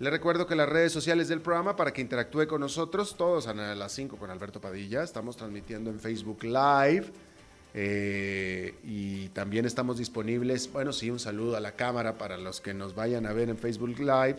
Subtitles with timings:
[0.00, 3.52] Le recuerdo que las redes sociales del programa para que interactúe con nosotros, todos a
[3.52, 7.12] las 5 con Alberto Padilla, estamos transmitiendo en Facebook Live
[7.74, 12.72] eh, y también estamos disponibles, bueno, sí, un saludo a la cámara para los que
[12.72, 14.36] nos vayan a ver en Facebook Live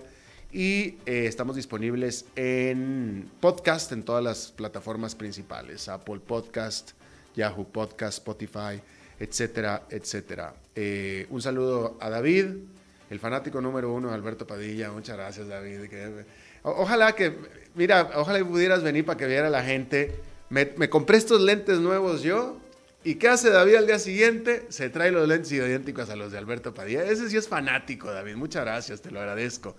[0.52, 6.94] y eh, estamos disponibles en podcast en todas las plataformas principales, Apple Podcast,
[7.36, 8.82] Yahoo Podcast, Spotify,
[9.20, 10.56] etcétera, etcétera.
[10.74, 12.48] Eh, un saludo a David
[13.12, 14.90] el fanático número uno, Alberto Padilla.
[14.90, 15.82] Muchas gracias, David.
[16.64, 17.36] ojalá que,
[17.76, 20.16] mira, ojalá pudieras venir para que viera la gente.
[20.50, 22.58] Me, compré estos lentes nuevos yo.
[23.04, 24.66] ¿Y qué hace David al día siguiente?
[24.70, 27.04] Se trae los lentes idénticos a los de Alberto Padilla.
[27.04, 28.38] Ese sí es fanático, David.
[28.38, 29.76] Muchas gracias, te lo agradezco.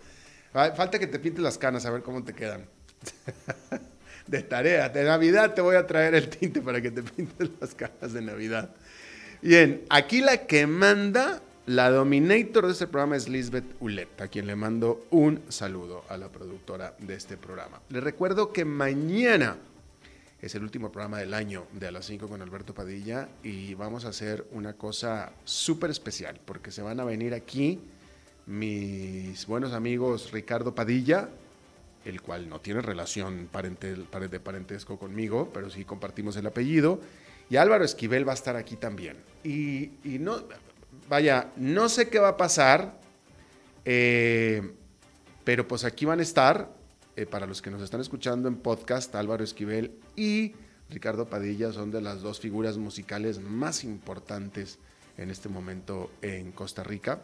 [0.53, 2.66] Falta que te pintes las canas a ver cómo te quedan.
[4.27, 4.91] de tarea.
[4.91, 8.20] De Navidad te voy a traer el tinte para que te pintes las canas de
[8.20, 8.75] Navidad.
[9.41, 14.47] Bien, aquí la que manda la dominator de este programa es Lisbeth Ulet, a quien
[14.47, 17.81] le mando un saludo a la productora de este programa.
[17.89, 19.59] Le recuerdo que mañana
[20.41, 24.05] es el último programa del año de a las 5 con Alberto Padilla y vamos
[24.05, 27.78] a hacer una cosa súper especial porque se van a venir aquí
[28.47, 31.28] mis buenos amigos Ricardo Padilla,
[32.05, 37.01] el cual no tiene relación de parentesco conmigo, pero sí compartimos el apellido,
[37.49, 39.17] y Álvaro Esquivel va a estar aquí también.
[39.45, 40.43] Y no,
[41.09, 42.99] vaya, no sé qué va a pasar,
[43.85, 44.75] eh,
[45.45, 46.73] pero pues aquí van a estar,
[47.17, 50.53] eh, para los que nos están escuchando en podcast, Álvaro Esquivel y
[50.89, 54.79] Ricardo Padilla son de las dos figuras musicales más importantes
[55.17, 57.23] en este momento en Costa Rica.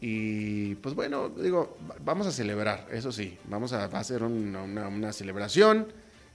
[0.00, 5.86] Y pues bueno, digo, vamos a celebrar, eso sí, vamos a, hacer una, celebración.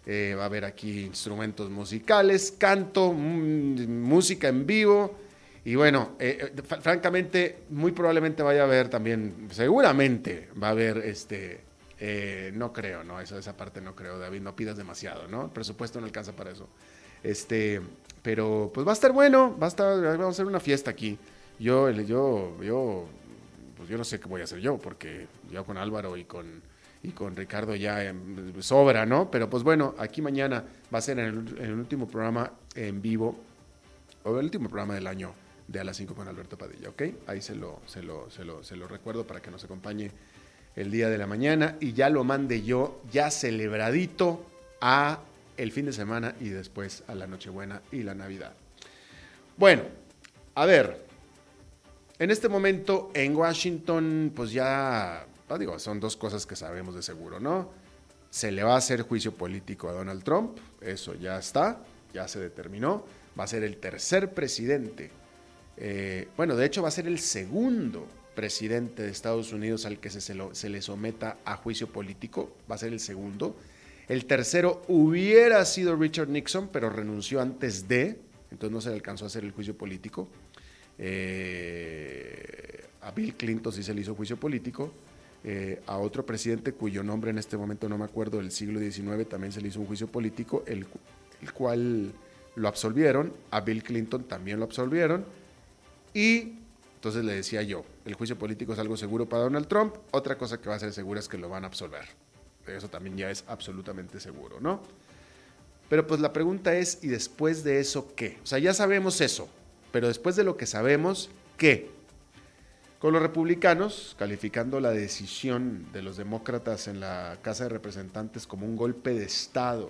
[0.05, 5.15] Eh, va a haber aquí instrumentos musicales, canto, música en vivo.
[5.65, 10.97] Y bueno, eh, eh, francamente, muy probablemente vaya a haber también, seguramente va a haber
[10.99, 11.61] este,
[11.99, 15.45] eh, no creo, no, eso, esa parte no creo, David, no pidas demasiado, ¿no?
[15.45, 16.67] El presupuesto no alcanza para eso.
[17.23, 17.81] Este,
[18.21, 21.17] pero pues va a estar bueno, va a estar, vamos a hacer una fiesta aquí.
[21.59, 23.05] Yo, yo, yo,
[23.75, 26.61] pues yo no sé qué voy a hacer yo, porque yo con Álvaro y con,
[27.03, 29.29] y con Ricardo ya em, sobra, ¿no?
[29.29, 33.37] Pero pues bueno, aquí mañana va a ser en el, último programa en vivo,
[34.23, 35.33] o el último programa del año
[35.69, 37.03] de a las 5 con Alberto Padilla, ¿ok?
[37.27, 40.11] Ahí se lo, se lo, se lo, se lo recuerdo para que nos acompañe
[40.75, 44.43] el día de la mañana y ya lo mande yo ya celebradito
[44.81, 45.19] a
[45.57, 48.53] el fin de semana y después a la Nochebuena y la Navidad.
[49.57, 49.83] Bueno,
[50.55, 51.05] a ver,
[52.17, 57.03] en este momento en Washington, pues ya, ah, digo, son dos cosas que sabemos de
[57.03, 57.69] seguro, ¿no?
[58.31, 62.39] Se le va a hacer juicio político a Donald Trump, eso ya está, ya se
[62.39, 63.05] determinó,
[63.39, 65.18] va a ser el tercer presidente
[65.79, 70.09] eh, bueno, de hecho va a ser el segundo presidente de Estados Unidos al que
[70.09, 73.55] se, le someta a juicio político, va a ser el segundo.
[74.09, 78.19] El tercero hubiera sido Richard Nixon, pero renunció antes de,
[78.51, 80.27] entonces no se le alcanzó a hacer el juicio político.
[80.97, 84.91] Eh, a Bill Clinton sí se le hizo juicio político.
[85.45, 89.29] Eh, a otro presidente cuyo nombre en este momento no me acuerdo, del siglo XIX,
[89.29, 90.85] también se le hizo un juicio político, el
[91.53, 92.11] cual
[92.55, 93.33] lo absolvieron.
[93.51, 95.38] A Bill Clinton también lo absolvieron.
[96.13, 96.59] Y
[96.95, 100.59] entonces le decía yo, el juicio político es algo seguro para Donald Trump, otra cosa
[100.59, 102.05] que va a ser segura es que lo van a absolver.
[102.67, 104.81] Eso también ya es absolutamente seguro, ¿no?
[105.87, 108.37] Pero pues la pregunta es, ¿y después de eso qué?
[108.43, 109.47] O sea, ya sabemos eso,
[109.91, 111.89] pero después de lo que sabemos, ¿qué?
[112.99, 118.65] Con los republicanos, calificando la decisión de los demócratas en la Casa de Representantes como
[118.65, 119.89] un golpe de Estado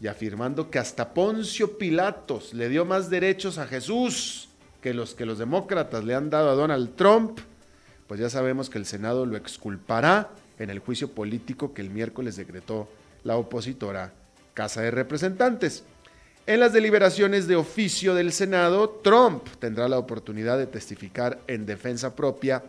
[0.00, 4.47] y afirmando que hasta Poncio Pilatos le dio más derechos a Jesús
[4.80, 7.40] que los que los demócratas le han dado a Donald Trump,
[8.06, 12.36] pues ya sabemos que el Senado lo exculpará en el juicio político que el miércoles
[12.36, 12.88] decretó
[13.24, 14.12] la opositora
[14.54, 15.84] Casa de Representantes.
[16.46, 22.16] En las deliberaciones de oficio del Senado, Trump tendrá la oportunidad de testificar en defensa
[22.16, 22.64] propia,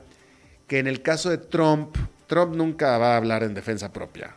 [0.67, 1.95] que en el caso de Trump,
[2.27, 4.35] Trump nunca va a hablar en defensa propia.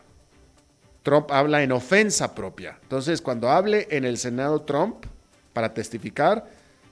[1.03, 2.79] Trump habla en ofensa propia.
[2.81, 5.05] Entonces, cuando hable en el Senado Trump
[5.51, 6.47] para testificar,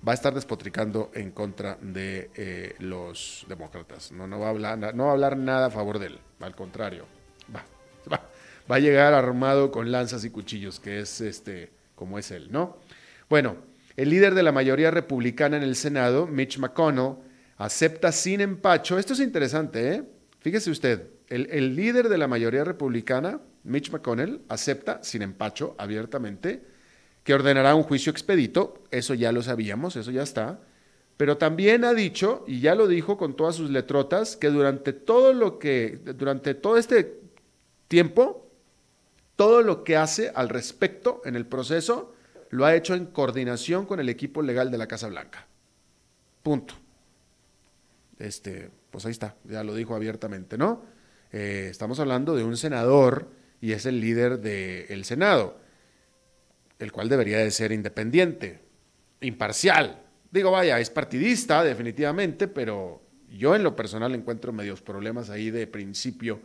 [0.07, 4.11] va a estar despotricando en contra de eh, los demócratas.
[4.11, 6.19] No, no, va a hablar, no va a hablar nada a favor de él.
[6.39, 7.05] Al contrario,
[7.55, 7.63] va,
[8.11, 8.21] va,
[8.69, 12.77] va a llegar armado con lanzas y cuchillos, que es este como es él, ¿no?
[13.29, 13.57] Bueno,
[13.95, 17.17] el líder de la mayoría republicana en el Senado, Mitch McConnell,
[17.57, 20.03] acepta sin empacho, esto es interesante, ¿eh?
[20.39, 26.70] Fíjese usted, el, el líder de la mayoría republicana, Mitch McConnell, acepta sin empacho abiertamente
[27.23, 30.59] que ordenará un juicio expedito, eso ya lo sabíamos, eso ya está,
[31.17, 35.33] pero también ha dicho, y ya lo dijo con todas sus letrotas, que durante todo
[35.33, 37.19] lo que, durante todo este
[37.87, 38.47] tiempo,
[39.35, 42.13] todo lo que hace al respecto en el proceso
[42.49, 45.47] lo ha hecho en coordinación con el equipo legal de la Casa Blanca.
[46.43, 46.73] Punto.
[48.19, 50.83] Este, pues ahí está, ya lo dijo abiertamente, ¿no?
[51.31, 53.29] Eh, estamos hablando de un senador
[53.61, 55.57] y es el líder del Senado,
[56.81, 58.59] el cual debería de ser independiente,
[59.21, 60.01] imparcial.
[60.31, 65.67] Digo, vaya, es partidista definitivamente, pero yo en lo personal encuentro medios problemas ahí de
[65.67, 66.41] principio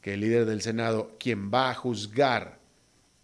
[0.00, 2.58] que el líder del Senado, quien va a juzgar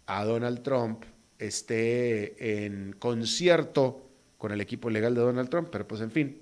[0.05, 1.03] a Donald Trump,
[1.39, 6.41] esté en concierto con el equipo legal de Donald Trump, pero pues en fin.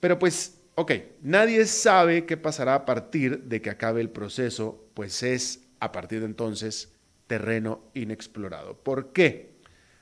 [0.00, 0.92] Pero pues, ok,
[1.22, 6.20] nadie sabe qué pasará a partir de que acabe el proceso, pues es a partir
[6.20, 6.95] de entonces
[7.26, 8.76] terreno inexplorado.
[8.76, 9.56] ¿Por qué?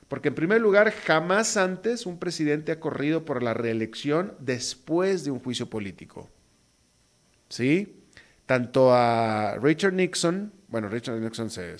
[0.07, 5.31] Porque en primer lugar, jamás antes un presidente ha corrido por la reelección después de
[5.31, 6.29] un juicio político.
[7.49, 8.05] ¿Sí?
[8.45, 11.77] tanto a Richard Nixon, bueno, Richard Nixon se,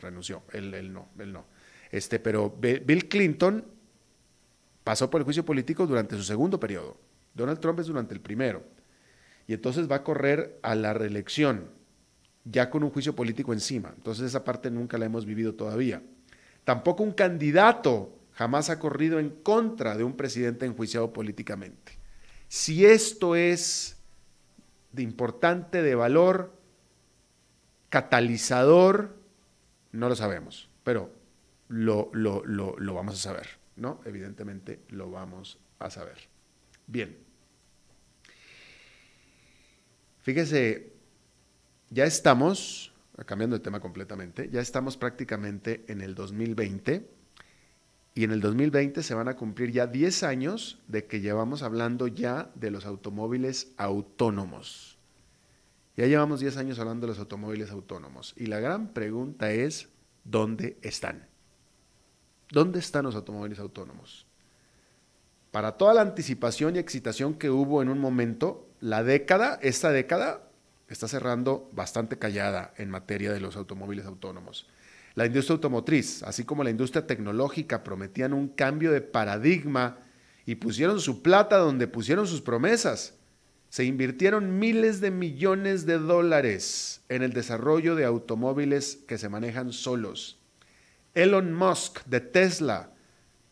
[0.00, 1.46] renunció, él, no, él no.
[1.90, 3.64] Este, pero Bill Clinton
[4.82, 6.96] pasó por el juicio político durante su segundo periodo.
[7.34, 8.62] Donald Trump es durante el primero.
[9.46, 11.68] Y entonces va a correr a la reelección,
[12.44, 13.92] ya con un juicio político encima.
[13.96, 16.02] Entonces esa parte nunca la hemos vivido todavía.
[16.64, 21.92] Tampoco un candidato jamás ha corrido en contra de un presidente enjuiciado políticamente.
[22.48, 23.96] Si esto es
[24.92, 26.54] de importante, de valor,
[27.88, 29.16] catalizador,
[29.92, 31.12] no lo sabemos, pero
[31.68, 34.00] lo, lo, lo, vamos a saber, ¿no?
[34.04, 36.18] Evidentemente lo vamos a saber.
[36.86, 37.16] Bien.
[40.22, 40.93] Fíjese,
[41.94, 42.92] ya estamos,
[43.24, 47.08] cambiando de tema completamente, ya estamos prácticamente en el 2020
[48.16, 52.08] y en el 2020 se van a cumplir ya 10 años de que llevamos hablando
[52.08, 54.98] ya de los automóviles autónomos.
[55.96, 58.34] Ya llevamos 10 años hablando de los automóviles autónomos.
[58.36, 59.88] Y la gran pregunta es,
[60.24, 61.28] ¿dónde están?
[62.50, 64.26] ¿Dónde están los automóviles autónomos?
[65.52, 70.48] Para toda la anticipación y excitación que hubo en un momento, la década, esta década,
[70.94, 74.66] está cerrando bastante callada en materia de los automóviles autónomos.
[75.14, 79.98] La industria automotriz, así como la industria tecnológica, prometían un cambio de paradigma
[80.46, 83.14] y pusieron su plata donde pusieron sus promesas.
[83.68, 89.72] Se invirtieron miles de millones de dólares en el desarrollo de automóviles que se manejan
[89.72, 90.38] solos.
[91.14, 92.90] Elon Musk de Tesla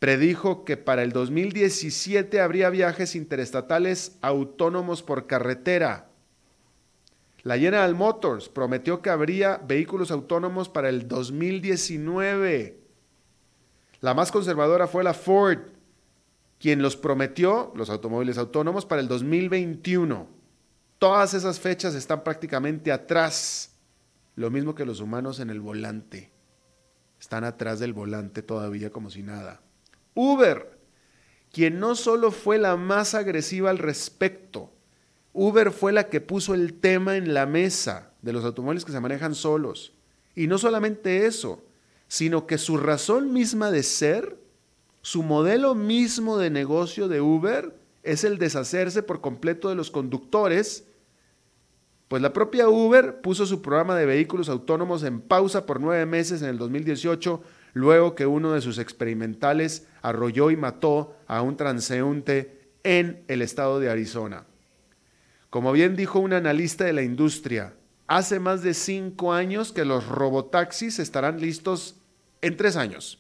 [0.03, 6.09] predijo que para el 2017 habría viajes interestatales autónomos por carretera.
[7.43, 12.81] La General Motors prometió que habría vehículos autónomos para el 2019.
[14.01, 15.59] La más conservadora fue la Ford,
[16.61, 20.29] quien los prometió, los automóviles autónomos, para el 2021.
[20.99, 23.75] Todas esas fechas están prácticamente atrás.
[24.37, 26.31] Lo mismo que los humanos en el volante.
[27.21, 29.61] Están atrás del volante todavía como si nada.
[30.15, 30.79] Uber,
[31.51, 34.73] quien no solo fue la más agresiva al respecto,
[35.33, 39.01] Uber fue la que puso el tema en la mesa de los automóviles que se
[39.01, 39.93] manejan solos.
[40.35, 41.63] Y no solamente eso,
[42.09, 44.39] sino que su razón misma de ser,
[45.01, 50.85] su modelo mismo de negocio de Uber es el deshacerse por completo de los conductores,
[52.09, 56.43] pues la propia Uber puso su programa de vehículos autónomos en pausa por nueve meses
[56.43, 62.69] en el 2018, luego que uno de sus experimentales arrolló y mató a un transeúnte
[62.85, 64.45] en el estado de Arizona.
[65.53, 67.75] Como bien dijo un analista de la industria,
[68.07, 71.97] hace más de cinco años que los robotaxis estarán listos
[72.41, 73.19] en tres años.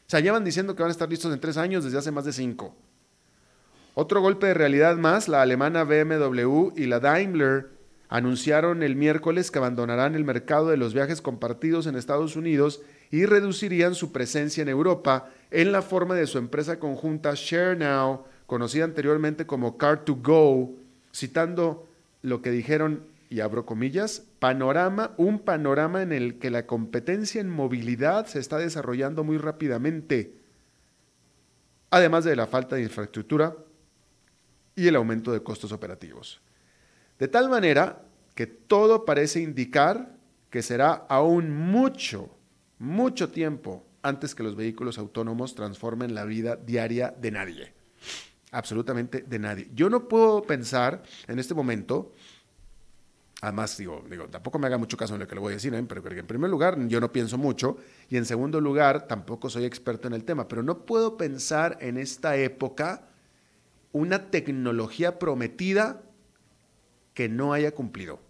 [0.00, 2.26] O sea, llevan diciendo que van a estar listos en tres años desde hace más
[2.26, 2.76] de cinco.
[3.94, 7.70] Otro golpe de realidad más, la alemana BMW y la Daimler
[8.10, 13.24] anunciaron el miércoles que abandonarán el mercado de los viajes compartidos en Estados Unidos y
[13.24, 19.46] reducirían su presencia en Europa en la forma de su empresa conjunta ShareNow, conocida anteriormente
[19.46, 20.84] como Car2Go,
[21.16, 21.88] citando
[22.22, 27.50] lo que dijeron, y abro comillas, panorama, un panorama en el que la competencia en
[27.50, 30.34] movilidad se está desarrollando muy rápidamente,
[31.90, 33.56] además de la falta de infraestructura
[34.76, 36.40] y el aumento de costos operativos.
[37.18, 38.02] De tal manera
[38.34, 40.14] que todo parece indicar
[40.50, 42.30] que será aún mucho,
[42.78, 47.75] mucho tiempo antes que los vehículos autónomos transformen la vida diaria de nadie.
[48.52, 49.68] Absolutamente de nadie.
[49.74, 52.12] Yo no puedo pensar en este momento,
[53.40, 55.74] además digo, digo tampoco me haga mucho caso en lo que le voy a decir,
[55.74, 55.84] ¿eh?
[55.88, 57.76] pero en primer lugar yo no pienso mucho
[58.08, 61.98] y en segundo lugar tampoco soy experto en el tema, pero no puedo pensar en
[61.98, 63.08] esta época
[63.92, 66.02] una tecnología prometida
[67.14, 68.20] que no haya cumplido.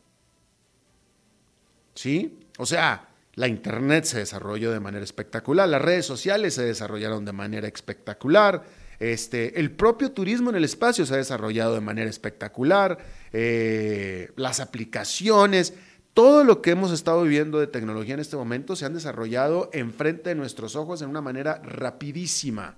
[1.95, 2.39] ¿Sí?
[2.59, 7.33] O sea, la Internet se desarrolló de manera espectacular, las redes sociales se desarrollaron de
[7.33, 8.65] manera espectacular,
[8.99, 12.99] este, el propio turismo en el espacio se ha desarrollado de manera espectacular,
[13.33, 15.75] eh, las aplicaciones,
[16.15, 20.31] todo lo que hemos estado viviendo de tecnología en este momento se han desarrollado enfrente
[20.31, 22.77] de nuestros ojos en una manera rapidísima.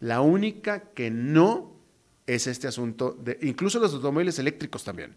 [0.00, 1.76] La única que no
[2.26, 5.14] es este asunto de, incluso los automóviles eléctricos también.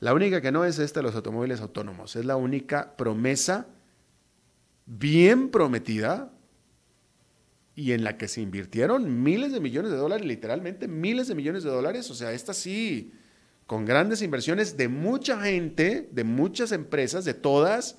[0.00, 2.16] La única que no es esta de los automóviles autónomos.
[2.16, 3.68] Es la única promesa
[4.84, 6.31] bien prometida
[7.74, 11.62] y en la que se invirtieron miles de millones de dólares, literalmente miles de millones
[11.62, 12.10] de dólares.
[12.10, 13.12] O sea, esta sí,
[13.66, 17.98] con grandes inversiones de mucha gente, de muchas empresas, de todas.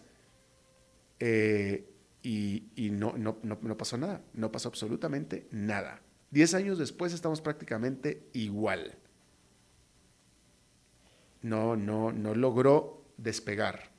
[1.19, 1.89] Eh,
[2.21, 6.01] y, no, no, no pasó nada, no pasó absolutamente nada.
[6.31, 8.95] Diez años después estamos prácticamente igual.
[11.41, 13.91] No, no, no logró despegar.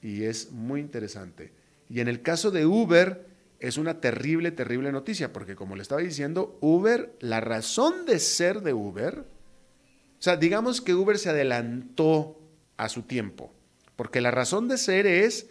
[0.00, 1.52] Y es muy interesante.
[1.88, 3.31] Y en el caso de Uber,
[3.62, 8.60] es una terrible, terrible noticia, porque como le estaba diciendo, Uber, la razón de ser
[8.60, 12.38] de Uber, o sea, digamos que Uber se adelantó
[12.76, 13.52] a su tiempo,
[13.96, 15.48] porque la razón de ser es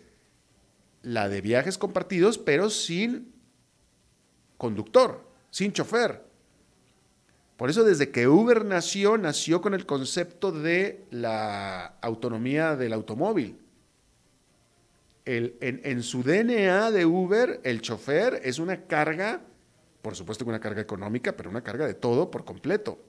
[1.02, 3.34] la de viajes compartidos, pero sin
[4.58, 6.24] conductor sin chofer.
[7.58, 13.60] Por eso desde que Uber nació, nació con el concepto de la autonomía del automóvil.
[15.26, 19.42] En, su DNA de Uber, el chofer es una carga,
[20.02, 23.00] por supuesto que una carga económica, pero una carga de todo por completo.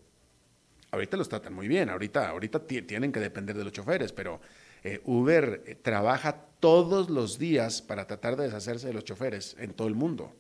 [0.91, 4.41] Ahorita los tratan muy bien, ahorita, ahorita tienen que depender de los choferes, pero
[4.85, 9.73] eh, Uber eh, trabaja todos los días para tratar de deshacerse de los choferes en
[9.73, 10.35] todo el mundo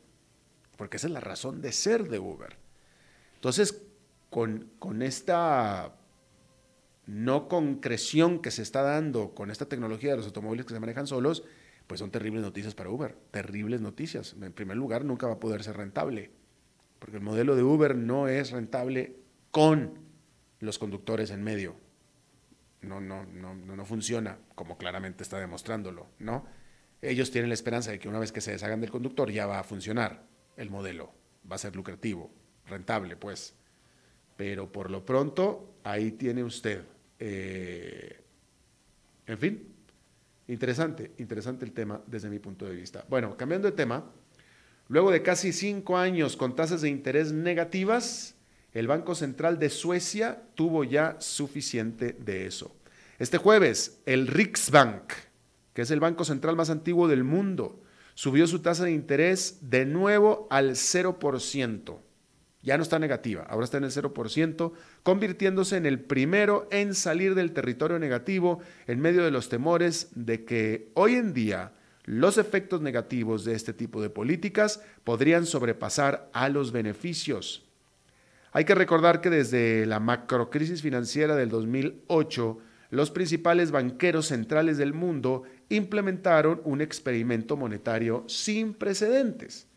[0.82, 2.56] porque esa es la razón de ser de Uber.
[3.36, 3.82] Entonces,
[4.30, 5.94] con, con esta
[7.06, 11.06] no concreción que se está dando con esta tecnología de los automóviles que se manejan
[11.06, 11.44] solos,
[11.92, 14.34] pues son terribles noticias para Uber, terribles noticias.
[14.40, 16.30] En primer lugar, nunca va a poder ser rentable,
[16.98, 19.18] porque el modelo de Uber no es rentable
[19.50, 19.98] con
[20.60, 21.76] los conductores en medio.
[22.80, 26.46] No, no, no, no, funciona, como claramente está demostrándolo, ¿no?
[27.02, 29.58] Ellos tienen la esperanza de que una vez que se deshagan del conductor ya va
[29.58, 30.24] a funcionar
[30.56, 31.12] el modelo.
[31.50, 32.30] Va a ser lucrativo,
[32.68, 33.54] rentable, pues.
[34.38, 36.86] Pero por lo pronto, ahí tiene usted.
[37.18, 38.18] Eh,
[39.26, 39.71] en fin,
[40.48, 43.04] interesante, interesante el tema desde mi punto de vista.
[43.08, 44.04] Bueno, cambiando de tema,
[44.88, 48.34] luego de casi cinco años con tasas de interés negativas,
[48.72, 52.74] el Banco Central de Suecia tuvo ya suficiente de eso.
[53.18, 55.12] Este jueves, el Riksbank,
[55.74, 57.82] que es el banco central más antiguo del mundo,
[58.14, 61.98] subió su tasa de interés de nuevo al 0%.
[62.62, 67.34] Ya no está negativa, ahora está en el 0%, convirtiéndose en el primero en salir
[67.34, 71.72] del territorio negativo en medio de los temores de que hoy en día
[72.04, 77.64] los efectos negativos de este tipo de políticas podrían sobrepasar a los beneficios.
[78.52, 82.58] Hay que recordar que desde la macrocrisis financiera del 2008,
[82.90, 89.68] los principales banqueros centrales del mundo implementaron un experimento monetario sin precedentes,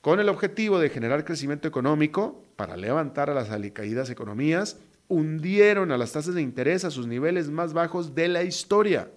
[0.00, 4.78] con el objetivo de generar crecimiento económico para levantar a las alicaídas economías,
[5.08, 9.10] hundieron a las tasas de interés a sus niveles más bajos de la historia.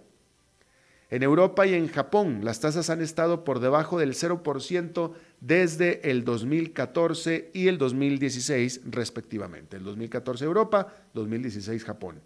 [1.10, 5.12] En Europa y en Japón, las tasas han estado por debajo del 0%
[5.42, 9.78] desde el 2014 y el 2016 respectivamente.
[9.78, 12.20] El 2014 Europa, 2016 Japón.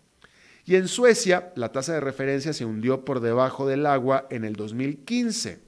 [0.64, 4.56] Y en Suecia, la tasa de referencia se hundió por debajo del agua en el
[4.56, 5.60] 2015.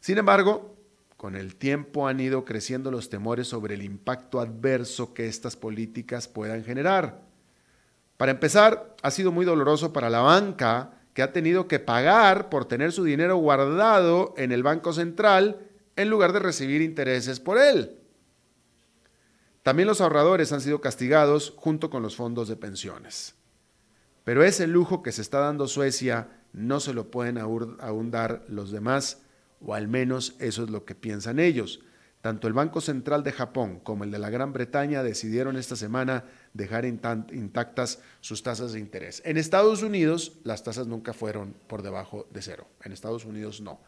[0.00, 0.76] Sin embargo,
[1.20, 6.28] con el tiempo han ido creciendo los temores sobre el impacto adverso que estas políticas
[6.28, 7.20] puedan generar.
[8.16, 12.64] Para empezar, ha sido muy doloroso para la banca que ha tenido que pagar por
[12.64, 17.98] tener su dinero guardado en el Banco Central en lugar de recibir intereses por él.
[19.62, 23.34] También los ahorradores han sido castigados junto con los fondos de pensiones.
[24.24, 28.70] Pero ese lujo que se está dando Suecia no se lo pueden aún dar los
[28.70, 29.20] demás,
[29.64, 31.80] o al menos eso es lo que piensan ellos.
[32.20, 36.24] Tanto el Banco Central de Japón como el de la Gran Bretaña decidieron esta semana
[36.52, 39.22] dejar intactas sus tasas de interés.
[39.24, 42.66] En Estados Unidos las tasas nunca fueron por debajo de cero.
[42.84, 43.80] En Estados Unidos no.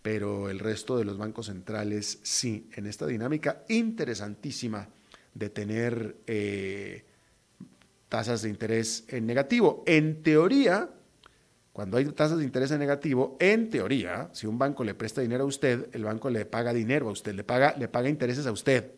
[0.00, 4.88] Pero el resto de los bancos centrales sí, en esta dinámica interesantísima
[5.34, 7.04] de tener eh,
[8.08, 9.84] tasas de interés en negativo.
[9.86, 10.88] En teoría,
[11.76, 15.44] cuando hay tasas de interés en negativo, en teoría, si un banco le presta dinero
[15.44, 18.50] a usted, el banco le paga dinero a usted, le paga, le paga intereses a
[18.50, 18.92] usted.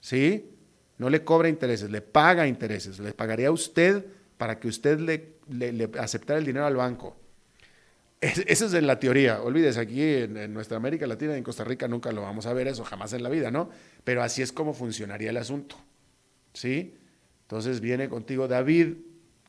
[0.00, 0.54] ¿Sí?
[0.96, 2.98] No le cobra intereses, le paga intereses.
[2.98, 4.06] Le pagaría a usted
[4.38, 7.14] para que usted le, le, aceptara el dinero al banco.
[8.22, 9.42] esa es la teoría.
[9.42, 12.54] Olvídese, aquí en, en, nuestra América Latina y en Costa Rica nunca lo vamos a
[12.54, 13.68] ver eso, jamás en la vida, ¿no?
[14.02, 15.76] Pero así es como funcionaría el asunto.
[16.54, 16.94] ¿Sí?
[17.42, 18.94] Entonces viene contigo David,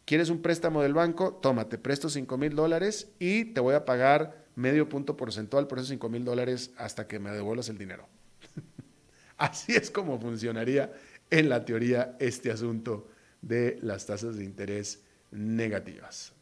[0.06, 1.34] ¿Quieres un préstamo del banco?
[1.36, 5.80] Toma, te presto 5 mil dólares y te voy a pagar medio punto porcentual por
[5.80, 8.08] esos 5 mil dólares hasta que me devuelvas el dinero.
[9.38, 10.94] Así es como funcionaría
[11.30, 13.08] en la teoría este asunto
[13.42, 16.34] de las tasas de interés negativas.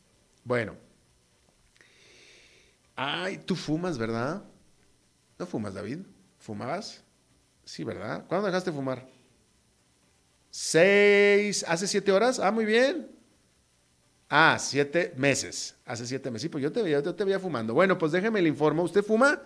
[0.43, 0.75] Bueno.
[2.95, 4.43] Ay, tú fumas, ¿verdad?
[5.37, 5.99] ¿No fumas, David?
[6.39, 7.03] ¿Fumabas?
[7.63, 8.25] Sí, ¿verdad?
[8.27, 9.07] ¿Cuándo dejaste de fumar?
[10.49, 12.39] Seis, hace siete horas.
[12.39, 13.10] Ah, muy bien.
[14.33, 15.75] Ah, siete meses.
[15.85, 16.43] Hace siete meses.
[16.43, 17.73] Sí, pues yo te veía, yo te veía fumando.
[17.73, 18.81] Bueno, pues déjeme le informo.
[18.81, 19.41] ¿Usted fuma?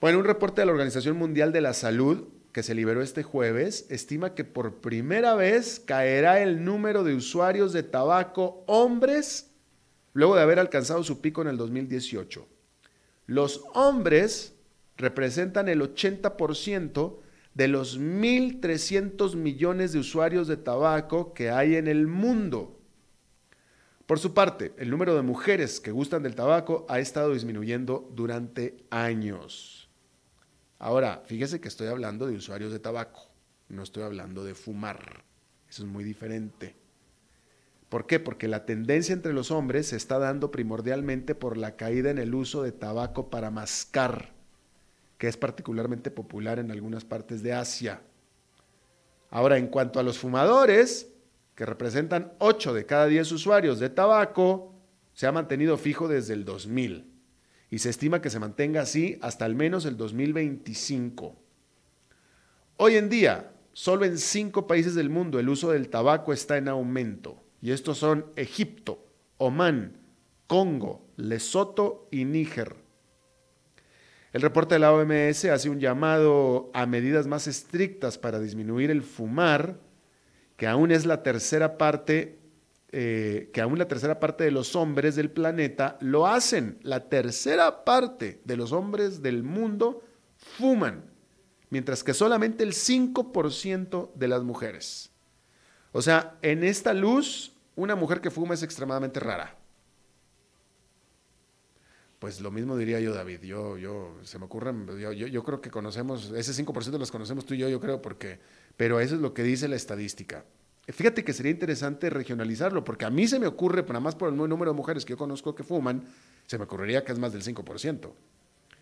[0.00, 3.86] Bueno, un reporte de la Organización Mundial de la Salud que se liberó este jueves
[3.90, 9.50] estima que por primera vez caerá el número de usuarios de tabaco hombres
[10.12, 12.46] luego de haber alcanzado su pico en el 2018.
[13.26, 14.54] Los hombres
[14.96, 17.18] representan el 80%
[17.54, 22.77] de los 1.300 millones de usuarios de tabaco que hay en el mundo.
[24.08, 28.82] Por su parte, el número de mujeres que gustan del tabaco ha estado disminuyendo durante
[28.88, 29.90] años.
[30.78, 33.28] Ahora, fíjese que estoy hablando de usuarios de tabaco,
[33.68, 35.24] no estoy hablando de fumar.
[35.68, 36.74] Eso es muy diferente.
[37.90, 38.18] ¿Por qué?
[38.18, 42.34] Porque la tendencia entre los hombres se está dando primordialmente por la caída en el
[42.34, 44.32] uso de tabaco para mascar,
[45.18, 48.00] que es particularmente popular en algunas partes de Asia.
[49.28, 51.10] Ahora, en cuanto a los fumadores,
[51.58, 54.76] que representan 8 de cada 10 usuarios de tabaco,
[55.12, 57.10] se ha mantenido fijo desde el 2000
[57.68, 61.34] y se estima que se mantenga así hasta al menos el 2025.
[62.76, 66.68] Hoy en día, solo en cinco países del mundo el uso del tabaco está en
[66.68, 69.04] aumento, y estos son Egipto,
[69.36, 69.96] Omán,
[70.46, 72.76] Congo, Lesoto y Níger.
[74.32, 79.02] El reporte de la OMS hace un llamado a medidas más estrictas para disminuir el
[79.02, 79.87] fumar
[80.58, 82.36] que aún es la tercera parte,
[82.90, 86.80] eh, que aún la tercera parte de los hombres del planeta lo hacen.
[86.82, 90.02] La tercera parte de los hombres del mundo
[90.36, 91.04] fuman,
[91.70, 95.12] mientras que solamente el 5% de las mujeres.
[95.92, 99.57] O sea, en esta luz, una mujer que fuma es extremadamente rara.
[102.18, 103.42] Pues lo mismo diría yo, David.
[103.42, 107.54] Yo, yo, se me ocurren, yo, yo, creo que conocemos, ese 5% los conocemos tú
[107.54, 108.40] y yo, yo creo, porque,
[108.76, 110.44] pero eso es lo que dice la estadística.
[110.88, 114.36] Fíjate que sería interesante regionalizarlo, porque a mí se me ocurre, nada más por el
[114.36, 116.02] número de mujeres que yo conozco que fuman,
[116.46, 118.10] se me ocurriría que es más del 5%.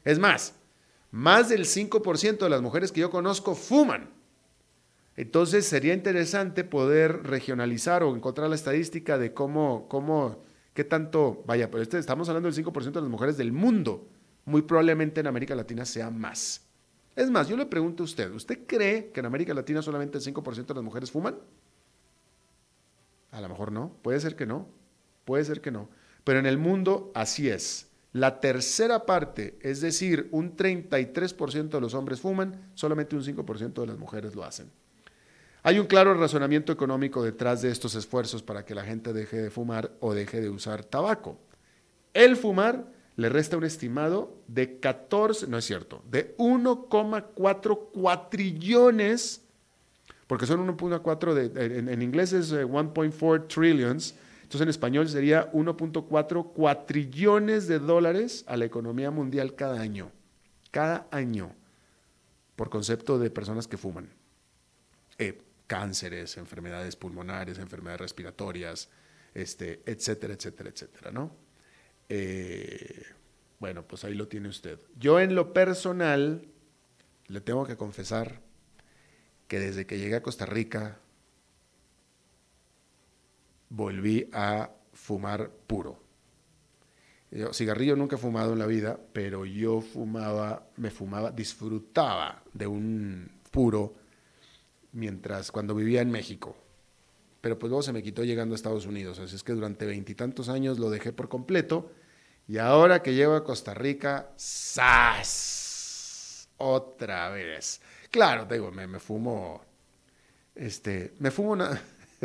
[0.04, 0.54] Es más,
[1.10, 4.08] más del 5% de las mujeres que yo conozco fuman.
[5.16, 10.42] Entonces sería interesante poder regionalizar o encontrar la estadística de cómo, cómo
[10.76, 11.42] ¿Qué tanto?
[11.46, 14.10] Vaya, pero este, estamos hablando del 5% de las mujeres del mundo.
[14.44, 16.66] Muy probablemente en América Latina sea más.
[17.16, 20.24] Es más, yo le pregunto a usted, ¿usted cree que en América Latina solamente el
[20.24, 21.38] 5% de las mujeres fuman?
[23.30, 24.68] A lo mejor no, puede ser que no,
[25.24, 25.88] puede ser que no.
[26.24, 27.88] Pero en el mundo así es.
[28.12, 33.86] La tercera parte, es decir, un 33% de los hombres fuman, solamente un 5% de
[33.86, 34.70] las mujeres lo hacen.
[35.66, 39.50] Hay un claro razonamiento económico detrás de estos esfuerzos para que la gente deje de
[39.50, 41.40] fumar o deje de usar tabaco.
[42.14, 49.42] El fumar le resta un estimado de 14, no es cierto, de 1,4 cuatrillones,
[50.28, 56.52] porque son 1.4, en, en, inglés es 1.4 eh, trillions, entonces en español sería 1.4
[56.52, 60.12] cuatrillones de dólares a la economía mundial cada año,
[60.70, 61.56] cada año,
[62.54, 64.10] por concepto de personas que fuman.
[65.18, 68.88] Eh, cánceres, enfermedades pulmonares, enfermedades respiratorias,
[69.34, 71.34] este, etcétera, etcétera, etcétera, ¿no?
[72.08, 73.02] Eh,
[73.58, 74.78] bueno, pues ahí lo tiene usted.
[74.98, 76.46] Yo en lo personal
[77.26, 78.40] le tengo que confesar
[79.48, 80.98] que desde que llegué a Costa Rica
[83.68, 86.02] volví a fumar puro.
[87.30, 92.66] Yo, cigarrillo nunca he fumado en la vida, pero yo fumaba, me fumaba, disfrutaba de
[92.66, 93.94] un puro
[94.96, 96.56] mientras cuando vivía en México.
[97.40, 99.18] Pero pues luego se me quitó llegando a Estados Unidos.
[99.18, 101.90] Así es que durante veintitantos años lo dejé por completo.
[102.48, 106.48] Y ahora que llego a Costa Rica, ¡zas!
[106.56, 107.80] Otra vez.
[108.10, 109.62] Claro, digo, me, me fumo.
[110.54, 111.80] Este, me fumo una.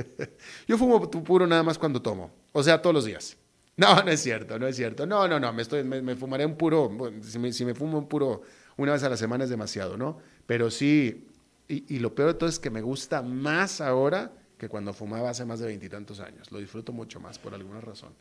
[0.68, 2.32] yo fumo puro nada más cuando tomo.
[2.54, 3.38] O sea, todos los días.
[3.78, 5.06] No, no es cierto, no es cierto.
[5.06, 8.08] No, no, no, me, estoy, me, fumaré un puro, si me, si me, fumo un
[8.08, 8.44] puro
[8.78, 10.20] una vez a la semana es demasiado, ¿no?
[10.46, 11.28] Pero sí,
[11.72, 15.46] y, lo peor de todo es que me gusta más ahora que cuando fumaba hace
[15.46, 16.52] más de veintitantos años.
[16.52, 18.14] Lo disfruto mucho más por alguna razón.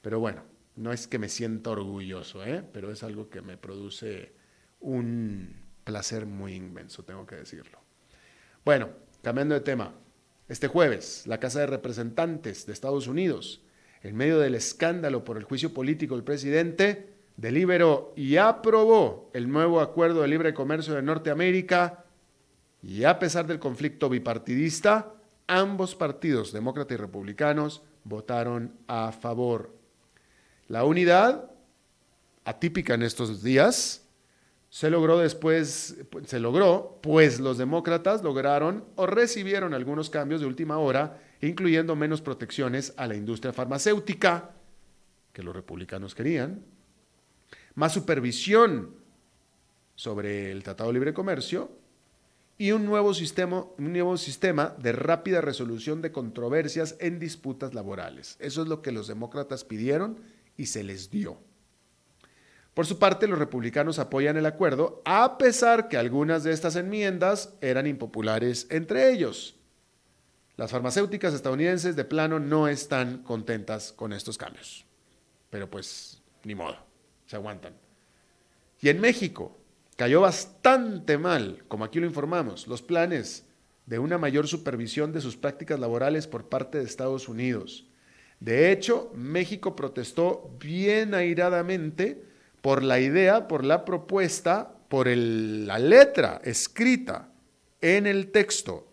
[0.00, 0.42] Pero bueno,
[0.76, 2.64] no es que me sienta orgulloso, ¿eh?
[2.72, 4.32] Pero es algo que me produce
[4.80, 7.78] un placer muy inmenso, tengo que decirlo.
[8.64, 8.90] Bueno,
[9.22, 9.94] cambiando de tema.
[10.48, 13.62] Este jueves, la Casa de Representantes de Estados Unidos
[14.02, 19.80] en medio del escándalo por el juicio político del presidente, deliberó y aprobó el nuevo
[19.80, 22.03] acuerdo de libre comercio de Norteamérica
[22.86, 25.14] y a pesar del conflicto bipartidista,
[25.46, 29.74] ambos partidos, demócratas y republicanos, votaron a favor.
[30.68, 31.50] La unidad,
[32.44, 34.06] atípica en estos días,
[34.68, 40.78] se logró después, se logró, pues los demócratas lograron o recibieron algunos cambios de última
[40.78, 44.50] hora incluyendo menos protecciones a la industria farmacéutica,
[45.32, 46.64] que los republicanos querían,
[47.74, 48.94] más supervisión
[49.94, 51.83] sobre el Tratado de Libre Comercio
[52.56, 58.36] y un nuevo, sistema, un nuevo sistema de rápida resolución de controversias en disputas laborales.
[58.38, 60.20] Eso es lo que los demócratas pidieron
[60.56, 61.38] y se les dio.
[62.74, 67.54] Por su parte, los republicanos apoyan el acuerdo, a pesar que algunas de estas enmiendas
[67.60, 69.56] eran impopulares entre ellos.
[70.56, 74.84] Las farmacéuticas estadounidenses de plano no están contentas con estos cambios.
[75.50, 76.76] Pero pues, ni modo,
[77.26, 77.74] se aguantan.
[78.80, 79.56] Y en México
[79.96, 83.46] cayó bastante mal, como aquí lo informamos, los planes
[83.86, 87.86] de una mayor supervisión de sus prácticas laborales por parte de Estados Unidos.
[88.40, 92.22] De hecho, México protestó bien airadamente
[92.60, 97.30] por la idea, por la propuesta, por la letra escrita
[97.80, 98.88] en el texto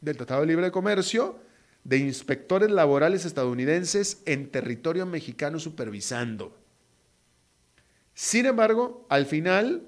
[0.00, 1.38] del Tratado de Libre Comercio
[1.84, 6.58] de inspectores laborales estadounidenses en territorio mexicano supervisando.
[8.14, 9.86] Sin embargo, al final,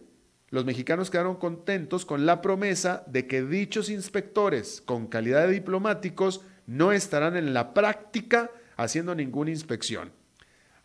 [0.51, 6.43] los mexicanos quedaron contentos con la promesa de que dichos inspectores con calidad de diplomáticos
[6.67, 10.13] no estarán en la práctica haciendo ninguna inspección.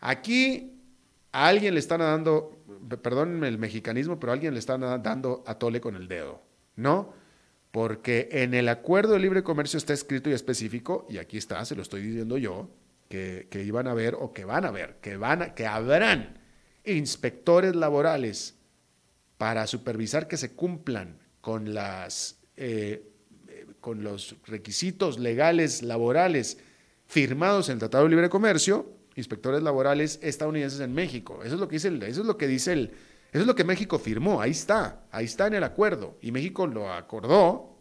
[0.00, 0.80] Aquí
[1.32, 2.62] a alguien le están dando,
[3.02, 6.42] perdónenme el mexicanismo, pero a alguien le están dando a tole con el dedo,
[6.76, 7.26] ¿no?
[7.76, 11.76] porque en el acuerdo de libre comercio está escrito y específico, y aquí está, se
[11.76, 12.70] lo estoy diciendo yo,
[13.10, 16.38] que, iban a ver o que van a ver, que, van que habrán
[16.86, 18.55] inspectores laborales
[19.38, 23.10] para supervisar que se cumplan con, las, eh,
[23.80, 26.58] con los requisitos legales laborales
[27.06, 31.40] firmados en el Tratado de Libre Comercio, inspectores laborales estadounidenses en México.
[31.44, 32.90] Eso es lo que dice eso es lo que dice el,
[33.32, 36.16] eso es lo que México firmó, ahí está, ahí está en el acuerdo.
[36.22, 37.76] Y México lo acordó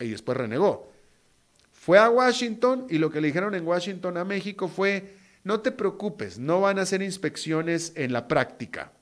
[0.00, 0.90] y después renegó.
[1.72, 5.72] Fue a Washington y lo que le dijeron en Washington a México fue, no te
[5.72, 8.92] preocupes, no van a hacer inspecciones en la práctica,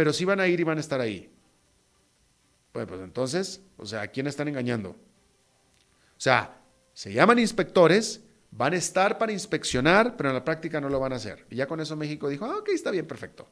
[0.00, 1.30] pero sí van a ir y van a estar ahí.
[2.72, 4.92] Pues, pues entonces, o sea, ¿a quién están engañando?
[4.92, 4.96] O
[6.16, 6.58] sea,
[6.94, 11.12] se llaman inspectores, van a estar para inspeccionar, pero en la práctica no lo van
[11.12, 11.44] a hacer.
[11.50, 13.46] Y ya con eso México dijo, ah, ok, está bien, perfecto.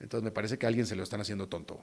[0.00, 1.82] Entonces me parece que a alguien se lo están haciendo tonto.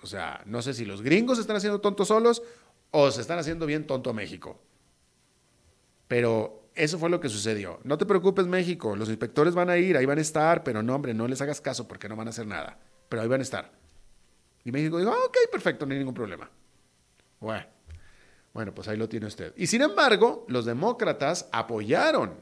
[0.00, 2.44] O sea, no sé si los gringos se están haciendo tontos solos
[2.92, 4.56] o se están haciendo bien tonto a México.
[6.06, 7.80] Pero eso fue lo que sucedió.
[7.84, 8.96] No te preocupes, México.
[8.96, 11.60] Los inspectores van a ir, ahí van a estar, pero no, hombre, no les hagas
[11.60, 12.78] caso porque no van a hacer nada.
[13.08, 13.72] Pero ahí van a estar.
[14.64, 16.50] Y México dijo, ok, perfecto, no hay ningún problema.
[17.40, 17.66] Bueno,
[18.52, 19.52] bueno, pues ahí lo tiene usted.
[19.56, 22.34] Y sin embargo, los demócratas apoyaron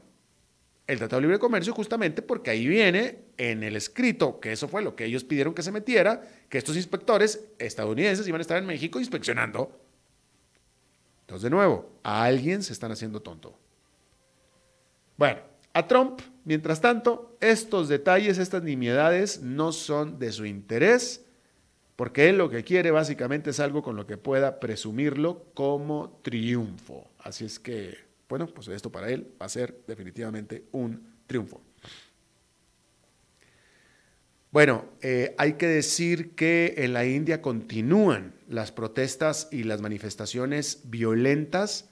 [0.87, 4.81] el Tratado de Libre Comercio justamente porque ahí viene en el escrito, que eso fue
[4.81, 8.65] lo que ellos pidieron que se metiera, que estos inspectores estadounidenses iban a estar en
[8.65, 9.79] México inspeccionando.
[11.21, 13.55] Entonces, de nuevo, a alguien se están haciendo tonto.
[15.19, 15.41] Bueno,
[15.73, 21.25] a Trump, mientras tanto, estos detalles, estas nimiedades no son de su interés
[21.97, 27.11] porque él lo que quiere básicamente es algo con lo que pueda presumirlo como triunfo.
[27.19, 27.97] Así es que,
[28.29, 31.61] bueno, pues esto para él va a ser definitivamente un triunfo.
[34.51, 40.83] Bueno, eh, hay que decir que en la India continúan las protestas y las manifestaciones
[40.85, 41.88] violentas.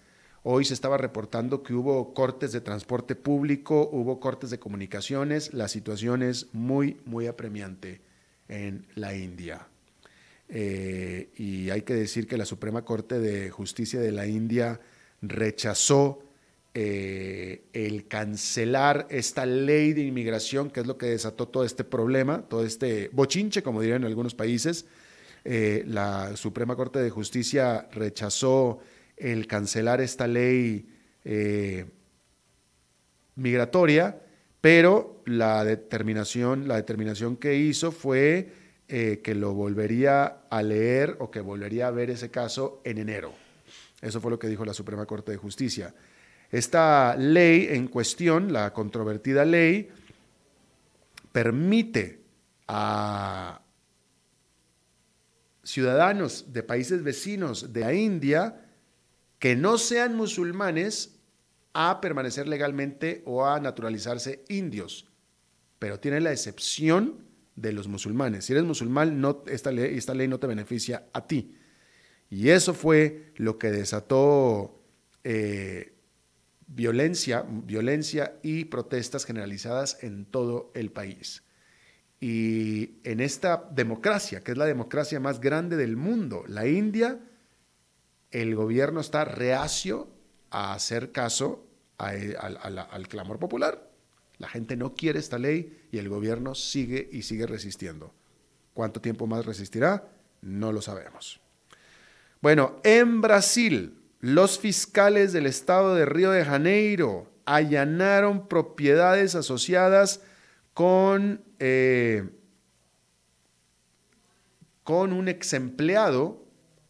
[0.49, 5.53] Hoy se estaba reportando que hubo cortes de transporte público, hubo cortes de comunicaciones.
[5.53, 7.99] La situación es muy, muy apremiante
[8.47, 9.67] en la India.
[10.47, 14.79] Eh, y hay que decir que la Suprema Corte de Justicia de la India
[15.21, 16.23] rechazó
[16.73, 22.43] eh, el cancelar esta ley de inmigración, que es lo que desató todo este problema,
[22.43, 24.85] todo este bochinche, como dirían en algunos países.
[25.43, 28.79] Eh, la Suprema Corte de Justicia rechazó
[29.17, 30.87] el cancelar esta ley
[31.25, 31.85] eh,
[33.35, 34.21] migratoria,
[34.61, 41.41] pero la determinación, la determinación que hizo fue que lo volvería a leer o que
[41.41, 43.33] volvería a ver ese caso en enero.
[44.01, 45.93] Eso fue lo que dijo la Suprema Corte de Justicia.
[46.51, 49.89] Esta ley en cuestión, la controvertida ley,
[51.31, 52.21] permite
[52.67, 53.61] a
[55.63, 58.66] ciudadanos de países vecinos de la India
[59.39, 61.19] que no sean musulmanes
[61.73, 65.07] a permanecer legalmente o a naturalizarse indios,
[65.79, 68.45] pero tiene la excepción de los musulmanes.
[68.45, 71.55] Si eres musulmán, no, esta, ley, esta ley no te beneficia a ti.
[72.29, 74.83] Y eso fue lo que desató
[75.23, 75.93] eh,
[76.67, 81.43] violencia, violencia y protestas generalizadas en todo el país.
[82.19, 87.19] Y en esta democracia, que es la democracia más grande del mundo, la India,
[88.31, 90.07] el gobierno está reacio
[90.49, 91.65] a hacer caso
[91.97, 93.89] al clamor popular.
[94.37, 98.13] La gente no quiere esta ley y el gobierno sigue y sigue resistiendo.
[98.73, 100.07] ¿Cuánto tiempo más resistirá?
[100.41, 101.41] No lo sabemos.
[102.41, 110.21] Bueno, en Brasil, los fiscales del estado de Río de Janeiro allanaron propiedades asociadas
[110.73, 112.29] con, eh,
[114.83, 116.46] con un ex empleado,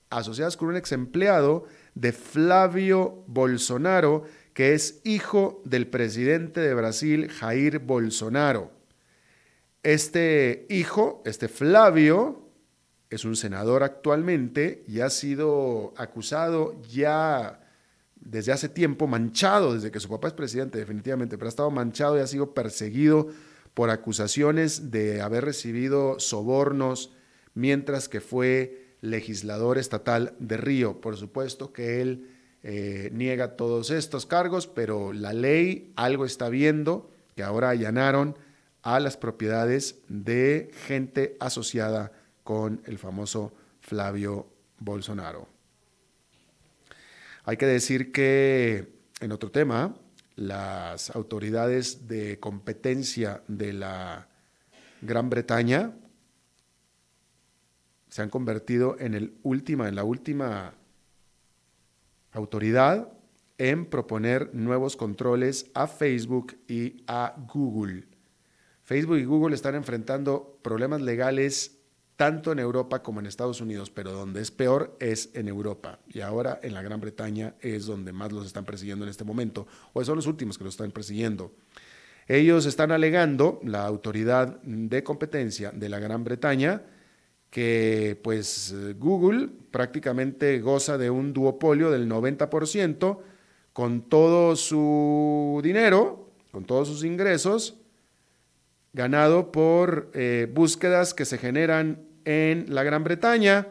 [0.10, 1.66] asociadas con un ex empleado
[1.96, 8.72] de Flavio Bolsonaro, que es hijo del presidente de Brasil, Jair Bolsonaro.
[9.84, 12.48] Este hijo, este Flavio,
[13.10, 17.62] es un senador actualmente y ha sido acusado ya
[18.16, 22.18] desde hace tiempo, manchado, desde que su papá es presidente definitivamente, pero ha estado manchado
[22.18, 23.28] y ha sido perseguido
[23.74, 27.14] por acusaciones de haber recibido sobornos
[27.54, 31.02] mientras que fue legislador estatal de Río.
[31.02, 32.30] Por supuesto que él
[32.64, 38.38] eh, niega todos estos cargos, pero la ley algo está viendo que ahora allanaron
[38.82, 42.12] a las propiedades de gente asociada
[42.44, 44.48] con el famoso Flavio
[44.80, 45.48] Bolsonaro.
[47.44, 48.88] Hay que decir que,
[49.22, 49.96] en otro tema,
[50.36, 54.28] las autoridades de competencia de la
[55.02, 55.94] Gran Bretaña
[58.10, 59.14] se han convertido en,
[59.96, 60.74] la última
[62.32, 63.12] autoridad
[63.58, 68.06] en proponer nuevos controles a Facebook y a Google.
[68.84, 71.78] Facebook y Google están enfrentando problemas legales
[72.16, 76.00] tanto en Europa como en Estados Unidos, pero donde es peor es en Europa.
[76.08, 79.68] Y ahora en la Gran Bretaña es donde más los están persiguiendo en este momento,
[79.94, 81.54] o son los últimos que los están persiguiendo.
[82.28, 86.82] Ellos están alegando, la autoridad de competencia de la Gran Bretaña,
[87.50, 93.20] que pues Google prácticamente goza de un duopolio del 90%
[93.74, 97.78] con todo su dinero, con todos sus ingresos,
[98.94, 103.68] ganado por eh, búsquedas que se generan en la Gran Bretaña.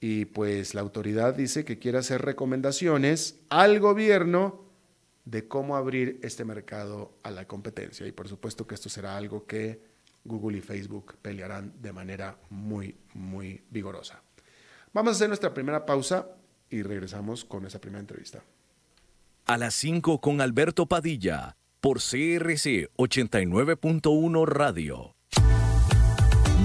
[0.00, 4.64] Y pues la autoridad dice que quiere hacer recomendaciones al gobierno
[5.24, 8.06] de cómo abrir este mercado a la competencia.
[8.06, 9.89] Y por supuesto que esto será algo que
[10.24, 14.22] Google y Facebook pelearán de manera muy, muy vigorosa.
[14.92, 16.28] Vamos a hacer nuestra primera pausa
[16.68, 18.42] y regresamos con esa primera entrevista.
[19.46, 25.16] A las 5 con Alberto Padilla por CRC 89.1 Radio.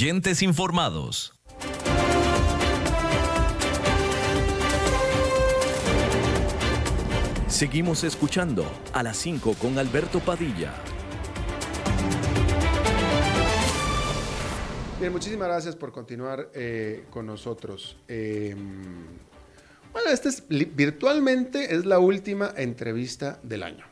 [0.00, 1.34] Oyentes informados
[7.48, 10.72] Seguimos escuchando a las 5 con Alberto Padilla.
[15.00, 17.96] Bien, muchísimas gracias por continuar eh, con nosotros.
[18.06, 18.54] Eh,
[19.92, 23.84] bueno, esta es virtualmente es la última entrevista del año.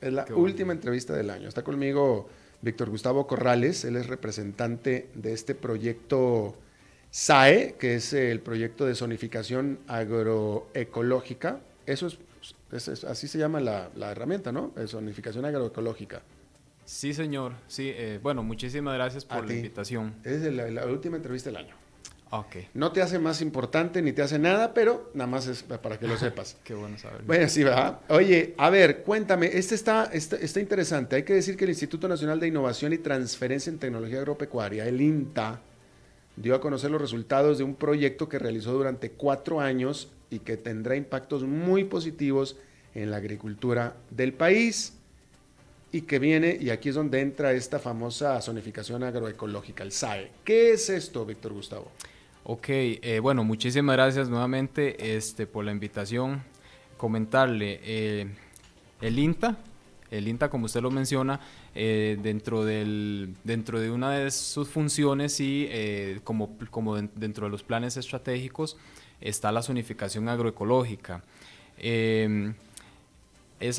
[0.00, 1.48] Es la última entrevista del año.
[1.48, 2.28] Está conmigo
[2.64, 6.56] Víctor Gustavo Corrales, él es representante de este proyecto
[7.10, 11.60] SAE, que es el proyecto de zonificación agroecológica.
[11.86, 12.18] Eso es
[13.04, 14.72] así se llama la, herramienta, ¿no?
[14.86, 16.22] Zonificación agroecológica.
[16.84, 17.54] Sí, señor.
[17.66, 20.14] Sí, eh, bueno, muchísimas gracias por la invitación.
[20.24, 21.76] Es la, última entrevista del año.
[22.38, 22.56] Ok.
[22.74, 26.08] No te hace más importante ni te hace nada, pero nada más es para que
[26.08, 26.56] lo sepas.
[26.64, 27.26] Qué bueno saberlo.
[27.26, 28.00] Bueno, sí, ¿verdad?
[28.08, 31.14] Oye, a ver, cuéntame, este está, este está interesante.
[31.14, 35.00] Hay que decir que el Instituto Nacional de Innovación y Transferencia en Tecnología Agropecuaria, el
[35.00, 35.60] INTA,
[36.34, 40.56] dio a conocer los resultados de un proyecto que realizó durante cuatro años y que
[40.56, 42.56] tendrá impactos muy positivos
[42.96, 44.94] en la agricultura del país
[45.92, 50.32] y que viene, y aquí es donde entra esta famosa zonificación agroecológica, el SAE.
[50.44, 51.92] ¿Qué es esto, Víctor Gustavo?
[52.46, 56.42] Ok, eh, bueno, muchísimas gracias nuevamente este, por la invitación.
[56.98, 58.26] Comentarle, eh,
[59.00, 59.56] el INTA,
[60.10, 61.40] el INTA, como usted lo menciona,
[61.74, 65.70] eh, dentro, de una de sus funciones y
[66.22, 68.76] como, como dentro de los planes estratégicos,
[69.22, 71.22] está la zonificación agroecológica.
[71.78, 72.52] Es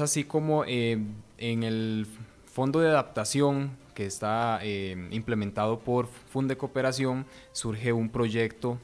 [0.01, 2.07] así como en el
[2.47, 8.77] fondo de adaptación que está em, implementado por Funde Cooperación surge un proyecto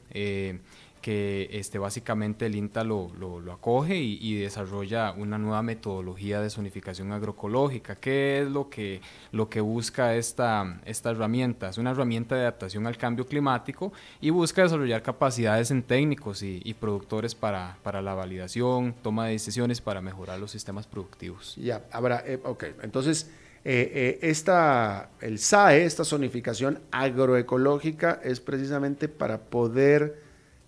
[1.01, 3.11] que este, básicamente el INTA lo,
[3.51, 7.95] acoge y, desarrolla una nueva metodología de zonificación agroecológica.
[7.95, 11.69] ¿Qué es lo que, lo que busca esta, esta herramienta?
[11.69, 16.61] Es una herramienta de adaptación al cambio climático y busca desarrollar capacidades en técnicos y,
[16.79, 21.55] productores para, para, la validación, toma de decisiones para mejorar los sistemas productivos.
[21.57, 23.29] Ya, ahora, eh, ok, entonces...
[23.63, 30.21] Eh, eh, esta, el SAE, esta zonificación agroecológica, es precisamente para poder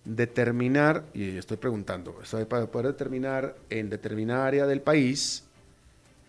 [0.05, 2.15] determinar, y estoy preguntando,
[2.47, 5.43] para poder determinar en determinada área del país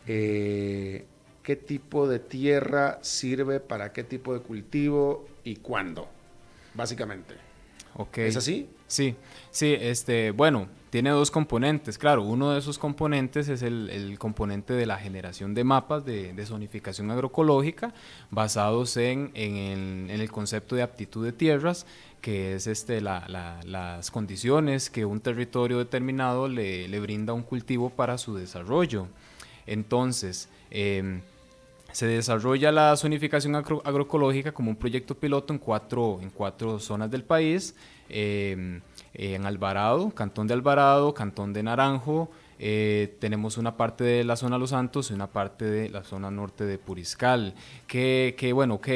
[0.06, 1.04] eh,
[1.42, 6.08] qué tipo de tierra sirve para qué tipo de cultivo y cuándo,
[6.72, 7.34] básicamente.
[7.96, 8.28] Okay.
[8.28, 8.68] ¿Es así?
[8.86, 9.16] Sí,
[9.50, 14.86] sí, este, bueno, tiene dos componentes, claro, uno de esos componentes es el, componente de
[14.86, 17.92] la generación de mapas de, zonificación agroecológica
[18.30, 21.84] basados en, en, el, concepto de aptitud de tierras
[22.20, 28.16] que es este, las condiciones que un territorio determinado le, brinda a un cultivo para
[28.16, 29.08] su desarrollo.
[29.66, 31.22] Entonces, em,
[31.94, 37.22] se desarrolla la zonificación agroecológica como un proyecto piloto en cuatro, en cuatro zonas del
[37.22, 37.76] país,
[38.08, 38.80] em,
[39.14, 44.58] en Alvarado, Cantón de Alvarado, Cantón de Naranjo, eh, tenemos una parte de la zona
[44.58, 47.54] Los Santos y una parte de la zona norte de Puriscal,
[47.86, 48.88] que, que bueno, ok,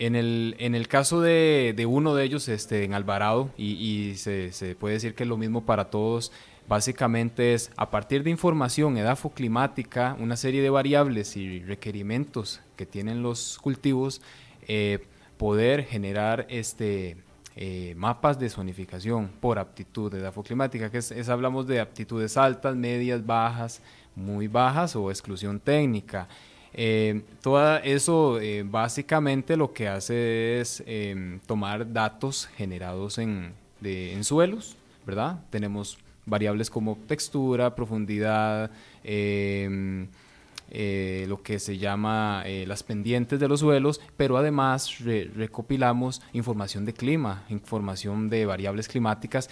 [0.00, 4.50] en el, en el caso de, de, uno de ellos, este, en Alvarado, y, se,
[4.80, 6.32] puede decir que es lo mismo para todos,
[6.68, 13.22] básicamente es a partir de información edafoclimática, una serie de variables y requerimientos que tienen
[13.22, 14.20] los cultivos,
[14.68, 15.04] eh,
[15.38, 17.16] poder generar este,
[17.56, 23.82] eh, mapas de zonificación por aptitud edafoclimática, que es, hablamos de aptitudes altas, medias, bajas,
[24.14, 26.28] muy bajas o exclusión técnica.
[26.74, 30.82] Eh, todo eso básicamente lo que hace es
[31.46, 33.52] tomar datos generados en,
[34.22, 35.40] suelos, ¿verdad?
[35.50, 38.70] Tenemos variables como textura, profundidad,
[39.04, 40.08] em,
[40.70, 46.94] eh, lo que se llama las pendientes de los suelos, pero además recopilamos información de
[46.94, 49.50] clima, información de variables climáticas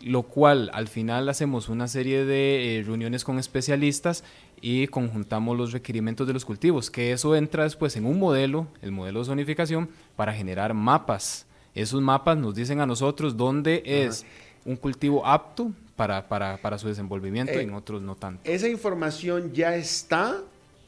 [0.00, 4.24] lo cual al final hacemos una serie de reuniones con especialistas
[4.60, 8.92] y conjuntamos los requerimientos de los cultivos, que eso entra después en un modelo, el
[8.92, 11.46] modelo de zonificación, para generar mapas.
[11.74, 14.26] Esos mapas nos dicen a nosotros dónde es
[14.64, 18.50] un cultivo apto para, para, para su desenvolvimiento y en eh, otros no tanto.
[18.50, 20.40] ¿Esa información ya está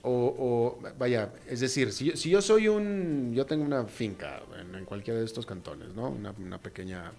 [0.02, 4.40] o, vaya, es decir, si yo, si yo soy un, yo tengo una finca
[4.76, 6.08] en, cualquiera de estos cantones, ¿no?
[6.08, 7.12] Una, una, pequeña,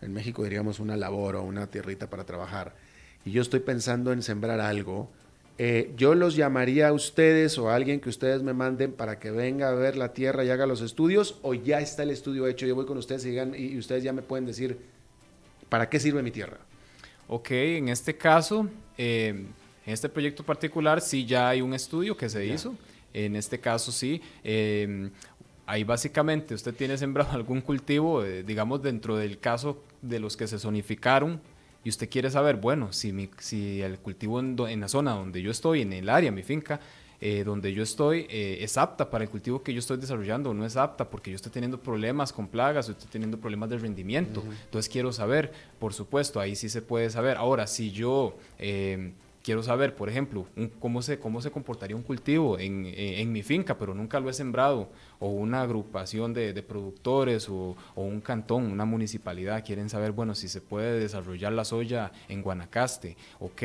[0.00, 2.74] en México diríamos una labor o una tierrita para trabajar,
[3.24, 5.08] y yo estoy pensando en sembrar algo,
[5.58, 9.30] eh, yo los llamaría a ustedes o a alguien que ustedes me manden para que
[9.30, 12.66] venga a ver la tierra y haga los estudios, o ya está el estudio hecho,
[12.66, 14.78] yo voy con ustedes y, y ustedes ya me pueden decir,
[15.70, 16.58] ¿para qué sirve mi tierra?
[17.28, 18.68] Ok, en este caso,
[18.98, 19.46] eh,
[19.86, 22.74] en este proyecto particular sí ya hay un estudio que se hizo.
[23.14, 24.20] En este caso sí.
[24.44, 25.10] Eh,
[25.64, 30.58] ahí básicamente usted tiene sembrado algún cultivo, digamos dentro del caso de los que se
[30.58, 31.40] zonificaron,
[31.82, 35.40] y usted quiere saber, bueno, si, mi, si el cultivo en, en, la zona donde
[35.40, 36.78] yo estoy, en el área, mi finca,
[37.22, 40.54] eh, donde yo estoy, eh, es apta para el cultivo que yo estoy desarrollando o
[40.54, 43.78] no es apta porque yo estoy teniendo problemas con plagas o estoy teniendo problemas de
[43.78, 44.42] rendimiento.
[44.64, 47.36] Entonces quiero saber, por supuesto, ahí sí se puede saber.
[47.36, 48.36] Ahora, si yo...
[48.58, 49.12] Eh,
[49.42, 50.46] quiero saber, por ejemplo,
[50.78, 54.34] cómo, se, cómo se comportaría un cultivo en, en, mi finca, pero nunca lo he
[54.34, 60.12] sembrado, o una agrupación de, de productores, o, o, un cantón, una municipalidad, quieren saber,
[60.12, 63.62] bueno, si se puede desarrollar la soya en Guanacaste, ok.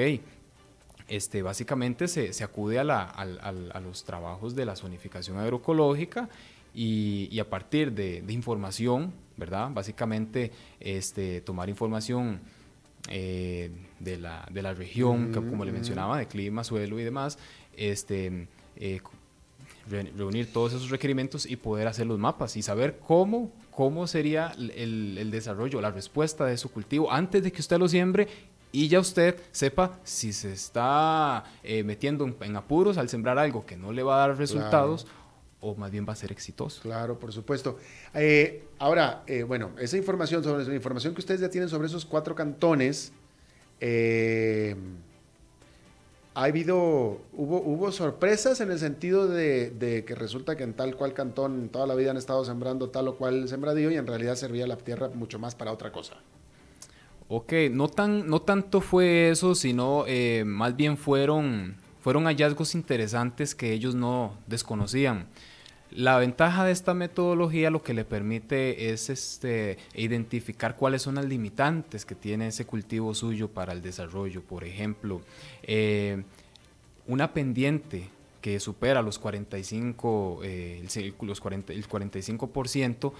[1.07, 6.29] Este, básicamente se, se acude a, la, a, a, los trabajos de la zonificación agroecológica
[6.73, 9.69] y, y a partir de, de, información, ¿verdad?
[9.71, 12.39] Básicamente este, tomar información
[13.09, 17.37] eh, de, la, de, la, región, como le mencionaba, de clima, suelo y demás,
[17.77, 18.47] este,
[18.77, 18.99] eh,
[19.87, 25.17] reunir todos esos requerimientos y poder hacer los mapas y saber cómo, cómo sería el,
[25.19, 28.27] el, desarrollo, la respuesta de su cultivo antes de que usted lo siembre
[28.75, 33.77] y ya usted sepa si se está eh, metiendo en, apuros al sembrar algo que
[33.77, 35.05] no le va a dar resultados.
[35.05, 35.25] Claro
[35.61, 36.81] o más bien va a ser exitoso.
[36.81, 37.79] Claro, por supuesto.
[38.13, 42.05] Eh, ahora, eh, bueno, esa información, sobre esa información que ustedes ya tienen sobre esos
[42.05, 43.11] cuatro cantones,
[43.79, 44.75] eh,
[46.35, 50.95] ha habido, hubo, hubo sorpresas en el sentido de, de, que resulta que en tal
[50.95, 54.35] cual cantón toda la vida han estado sembrando tal o cual sembradío y en realidad
[54.35, 56.15] servía la tierra mucho más para otra cosa.
[57.27, 63.55] Ok, no, tan, no tanto fue eso, sino eh, más bien fueron, fueron hallazgos interesantes
[63.55, 65.27] que ellos no desconocían.
[65.89, 71.25] La ventaja de esta metodología lo que le permite es este, identificar cuáles son las
[71.25, 74.43] limitantes que tiene ese cultivo suyo para el desarrollo.
[74.43, 75.21] Por ejemplo,
[75.63, 76.23] eh,
[77.07, 78.09] una pendiente
[78.41, 83.13] que supera los 45, eh, el, los 40, el 45%,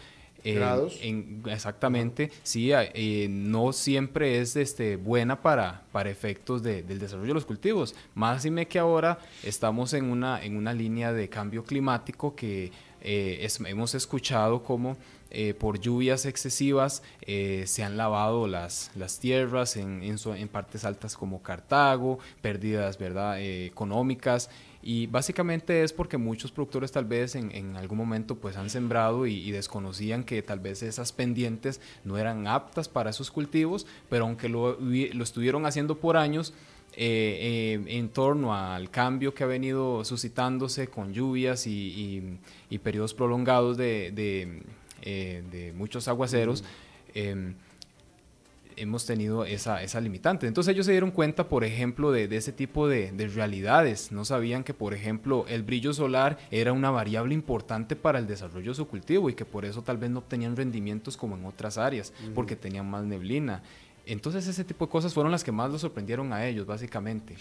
[0.53, 0.99] grados.
[1.47, 7.33] exactamente, sí, eh, no siempre es este, buena para, para efectos de, del desarrollo de
[7.33, 7.95] los cultivos.
[8.13, 12.71] Más me que ahora estamos en una, en una línea de cambio climático que
[13.01, 14.97] eh, es, hemos escuchado como
[15.31, 21.17] eh, por lluvias excesivas se han lavado las, las tierras en, en, en, partes altas
[21.17, 23.41] como Cartago, pérdidas ¿verdad?
[23.41, 24.49] económicas
[24.87, 29.25] y básicamente es porque muchos productores tal vez en, en algún momento pues han sembrado
[29.25, 34.25] y, y, desconocían que tal vez esas pendientes no eran aptas para esos cultivos, pero
[34.25, 36.53] aunque lo, lo estuvieron haciendo por años,
[36.93, 42.77] eh, eh, en torno al cambio que ha venido suscitándose con lluvias y, y, y
[42.77, 44.61] periodos prolongados de, de,
[45.01, 46.63] eh, de muchos aguaceros.
[47.15, 47.64] Mm
[48.77, 50.47] hemos tenido esa, esa limitante.
[50.47, 54.11] Entonces ellos se dieron cuenta, por ejemplo, de, de ese tipo de, de, realidades.
[54.11, 58.71] No sabían que, por ejemplo, el brillo solar era una variable importante para el desarrollo
[58.71, 61.77] de su cultivo y que por eso tal vez no obtenían rendimientos como en otras
[61.77, 62.33] áreas, uh -huh.
[62.33, 63.63] porque tenían más neblina.
[64.05, 67.35] Entonces ese tipo de cosas fueron las que más los sorprendieron a ellos, básicamente.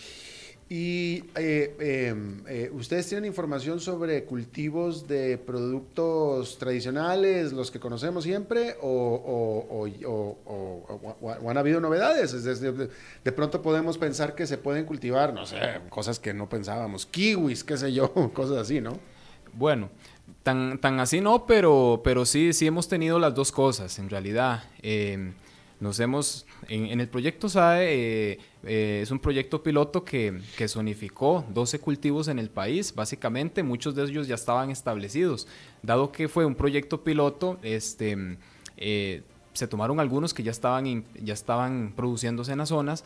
[0.68, 2.14] Y eh, eh,
[2.48, 9.86] eh, ustedes tienen información sobre cultivos de productos tradicionales, los que conocemos siempre, o, o,
[10.08, 10.38] o,
[11.20, 12.32] o han habido novedades.
[12.42, 15.58] De, pronto podemos pensar que se pueden cultivar, no sé,
[15.90, 18.98] cosas que no pensábamos, kiwis, qué sé yo, cosas así, ¿no?
[19.52, 19.90] Bueno,
[20.42, 24.64] tan, tan así no, pero, pero sí, sí hemos tenido las dos cosas, en realidad.
[25.78, 31.44] nos hemos, en, en, el proyecto SAE eh, es un proyecto piloto que, que, zonificó
[31.52, 35.46] 12 cultivos en el país, básicamente muchos de ellos ya estaban establecidos.
[35.82, 38.38] Dado que fue un proyecto piloto, este,
[38.76, 43.04] eh, se tomaron algunos que ya estaban, in, ya estaban produciéndose en las zonas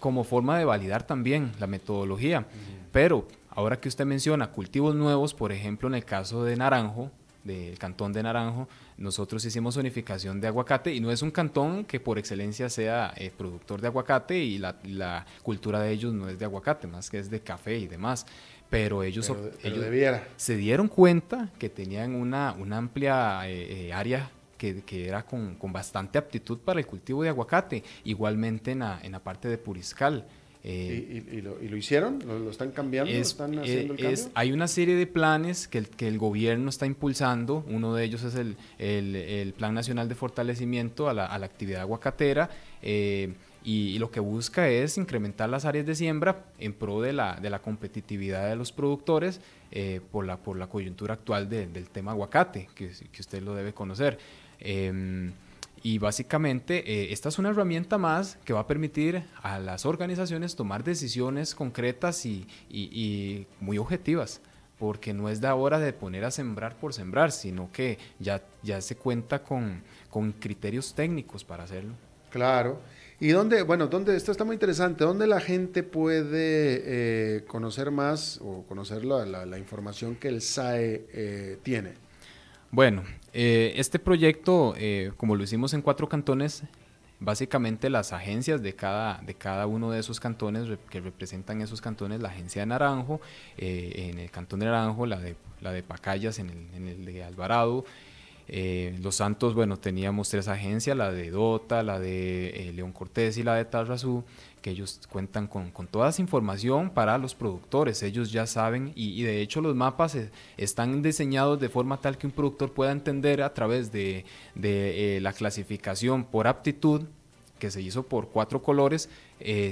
[0.00, 2.40] como forma de validar también la metodología.
[2.40, 2.88] Uh -huh.
[2.92, 7.10] Pero ahora que usted menciona cultivos nuevos, por ejemplo en el caso de Naranjo,
[7.44, 12.00] del cantón de Naranjo, nosotros hicimos zonificación de aguacate y no es un cantón que
[12.00, 16.38] por excelencia sea eh, productor de aguacate y la, la, cultura de ellos no es
[16.38, 18.26] de aguacate, más que es de café y demás.
[18.70, 20.26] Pero ellos, pero, pero ellos debiera.
[20.36, 25.54] se dieron cuenta que tenían una, una amplia eh, eh, área que, que, era con,
[25.56, 29.58] con, bastante aptitud para el cultivo de aguacate, igualmente en la, en la parte de
[29.58, 30.26] Puriscal.
[30.66, 32.20] Eh, ¿Y, lo, hicieron?
[32.26, 33.12] ¿Lo, están cambiando?
[33.12, 34.30] ¿Están haciendo el cambio?
[34.34, 37.66] hay una serie de planes que el, que el gobierno está impulsando.
[37.68, 41.82] Uno de ellos es el, el, Plan Nacional de Fortalecimiento a la, a la actividad
[41.82, 42.48] aguacatera.
[42.80, 47.36] Eh, y, lo que busca es incrementar las áreas de siembra en pro de la,
[47.36, 49.40] de la competitividad de los productores
[49.70, 53.72] eh, por, la, por la coyuntura actual del tema aguacate, que, que, usted lo debe
[53.72, 54.18] conocer.
[54.60, 55.32] Em,
[55.84, 60.56] y básicamente eh, esta es una herramienta más que va a permitir a las organizaciones
[60.56, 64.40] tomar decisiones concretas y, y, muy objetivas
[64.78, 68.80] porque no es de ahora de poner a sembrar por sembrar, sino que ya, ya
[68.80, 71.92] se cuenta con, con criterios técnicos para hacerlo.
[72.30, 72.80] Claro.
[73.20, 76.82] ¿Y dónde, bueno, dónde, esto está muy interesante, dónde la gente puede
[77.36, 81.92] eh, conocer más o conocer la, información que el SAE eh, tiene?
[82.70, 83.02] Bueno,
[83.34, 84.74] eh, este proyecto,
[85.16, 86.62] como lo hicimos en cuatro cantones,
[87.20, 92.20] básicamente las agencias de cada, de cada uno de esos cantones que representan esos cantones,
[92.20, 93.20] la agencia de Naranjo,
[93.58, 97.84] en el cantón de Naranjo, la de, la de Pacayas en el, de Alvarado,
[98.46, 103.38] eh, los Santos, bueno, teníamos tres agencias, la de Dota, la de eh, León Cortés
[103.38, 104.22] y la de Tarrazú,
[104.64, 108.02] que ellos cuentan con, con, toda esa información para los productores.
[108.02, 112.26] Ellos ya saben y, de hecho los mapas eh, están diseñados de forma tal que
[112.26, 117.02] un productor pueda entender a través de, de la clasificación por aptitud
[117.58, 119.10] que se hizo por cuatro colores,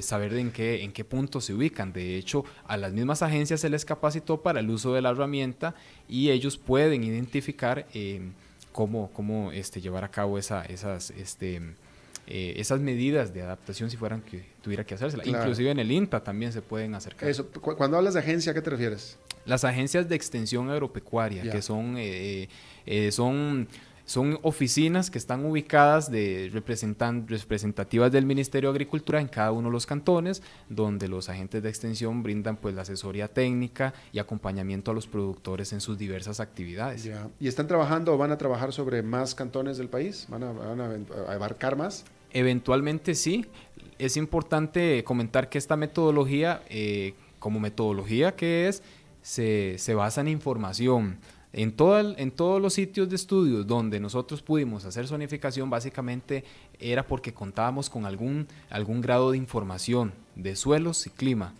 [0.02, 1.94] saber en qué, en qué punto se ubican.
[1.94, 5.74] De hecho, a las mismas agencias se les capacitó para el uso de la herramienta
[6.06, 7.86] y ellos pueden identificar
[8.72, 11.60] cómo, cómo este, llevar a cabo esa, esas, este,
[12.26, 15.18] eh, esas medidas de adaptación si fueran que tuviera que hacerse.
[15.24, 17.28] Inclusive en el INTA también se pueden acercar.
[17.28, 19.18] Eso, cuando hablas de agencia, ¿a qué te refieres?
[19.44, 22.48] Las agencias de extensión agropecuaria, que son, eh,
[22.86, 23.68] eh, son
[24.04, 29.68] son oficinas que están ubicadas de representan, representativas del Ministerio de Agricultura en cada uno
[29.68, 34.90] de los cantones, donde los agentes de extensión brindan pues la asesoría técnica y acompañamiento
[34.90, 37.08] a los productores en sus diversas actividades.
[37.40, 40.26] ¿Y están trabajando o van a trabajar sobre más cantones del país?
[40.28, 42.04] ¿Van a, abarcar más?
[42.32, 43.46] Eventualmente sí.
[43.98, 48.82] Es importante comentar que esta metodología, eh, como metodología que es,
[49.22, 51.18] se, se basa en información
[51.52, 51.74] en,
[52.16, 56.44] en todos los sitios de estudios donde nosotros pudimos hacer zonificación, básicamente
[56.78, 61.54] era porque contábamos con algún, algún grado de información de suelos y clima.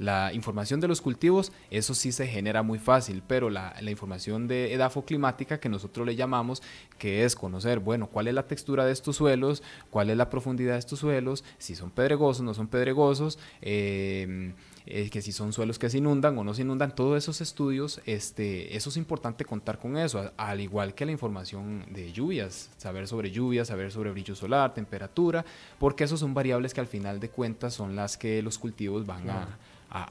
[0.00, 4.72] La información de los cultivos, eso sí se genera muy fácil, pero la, información de
[4.72, 6.62] edafoclimática que nosotros le llamamos,
[6.96, 10.72] que es conocer, bueno, cuál es la textura de estos suelos, cuál es la profundidad
[10.72, 14.54] de estos suelos, si son pedregosos, no son pedregosos, eh,
[14.86, 18.00] eh, que si son suelos que se inundan o no se inundan, todos esos estudios,
[18.06, 23.06] este, eso es importante contar con eso, al igual que la información de lluvias, saber
[23.06, 25.44] sobre lluvias, saber sobre brillo solar, temperatura,
[25.78, 29.28] porque esos son variables que al final de cuentas son las que los cultivos van
[29.28, 29.58] a,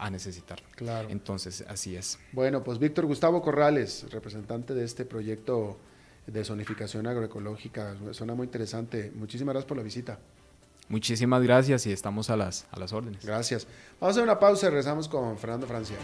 [0.09, 0.61] necesitar.
[0.75, 1.09] Claro.
[1.09, 2.19] Entonces, así es.
[2.31, 5.77] Bueno, pues Víctor Gustavo Corrales, representante de este proyecto
[6.27, 9.11] de zonificación agroecológica, suena muy interesante.
[9.15, 10.19] Muchísimas gracias por la visita.
[10.89, 13.23] Muchísimas gracias y estamos a las, a las órdenes.
[13.23, 13.67] Gracias.
[13.99, 15.95] Vamos a hacer una pausa y regresamos con Fernando Francia.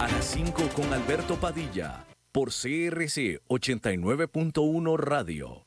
[0.00, 5.66] A las 5 con Alberto Padilla, por CRC 89.1 Radio.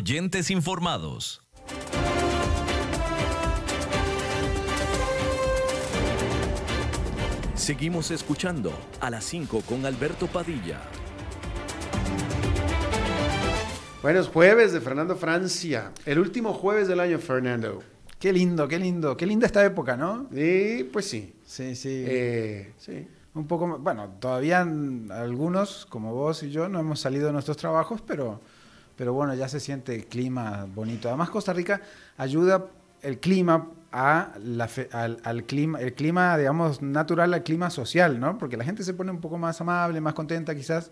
[0.00, 1.42] Oyentes informados.
[7.56, 10.82] Seguimos escuchando a las 5 con Alberto Padilla.
[14.00, 15.90] Buenos jueves de Fernando Francia.
[16.06, 17.82] El último jueves del año, Fernando.
[18.20, 19.16] Qué lindo, qué lindo.
[19.16, 20.28] Qué linda esta época, ¿no?
[20.32, 21.34] Sí, pues sí.
[21.44, 22.04] Sí, sí.
[22.06, 23.04] Eh, sí.
[23.34, 28.00] Un poco, bueno, todavía algunos, como vos y yo, no hemos salido de nuestros trabajos,
[28.00, 28.40] pero
[28.98, 31.08] pero bueno, ya se siente el clima bonito.
[31.08, 31.80] Además, Costa Rica
[32.16, 32.66] ayuda
[33.00, 38.36] el clima a la al, al, clima, el clima, digamos, natural al clima social, ¿no?
[38.38, 40.90] Porque la gente se pone un poco más amable, más contenta quizás,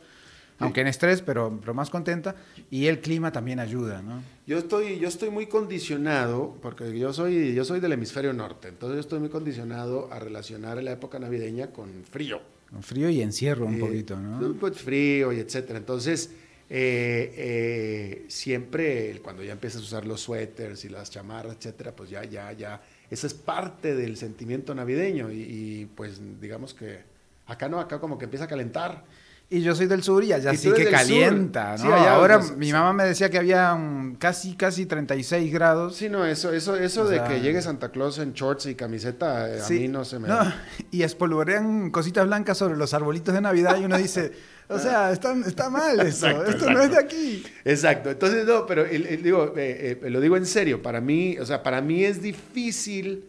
[0.61, 2.37] aunque en estrés, pero, pero más contenta,
[2.71, 4.23] y el clima también ayuda, ¿no?
[4.47, 8.95] Yo estoy, yo estoy muy condicionado, porque yo soy, yo soy del hemisferio norte, entonces
[8.95, 12.41] yo estoy muy condicionado a relacionar la época navideña con frío.
[12.71, 14.55] Con frío y encierro un poquito, ¿no?
[14.55, 15.79] Pues frío y etcétera.
[15.79, 16.31] Entonces,
[16.69, 22.11] eh, eh, siempre cuando ya empiezas a usar los suéteres y las chamarras, etcétera, pues
[22.11, 27.01] ya, ya, ya, esa es parte del sentimiento navideño y pues digamos que
[27.47, 29.05] acá no, acá como que empieza a calentar.
[29.49, 31.95] Y yo soy del sur y allá sí que calienta, ¿no?
[31.95, 33.79] Ahora mi mamá me decía que había
[34.19, 35.95] casi casi 36 grados.
[35.95, 39.63] Sí, no, eso eso eso de que llegue Santa Claus en shorts y camiseta eh,
[39.65, 40.53] a mí no se me no,
[40.91, 44.33] y espolvorean cositas blancas sobre los arbolitos de Navidad y uno dice,
[44.69, 47.45] o sea, está, está mal eso, esto no es de aquí.
[47.65, 51.63] Exacto, entonces no, pero digo, eh, eh, lo digo en serio, para mí, o sea,
[51.63, 53.25] para mí es difícil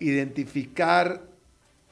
[0.00, 1.22] identificar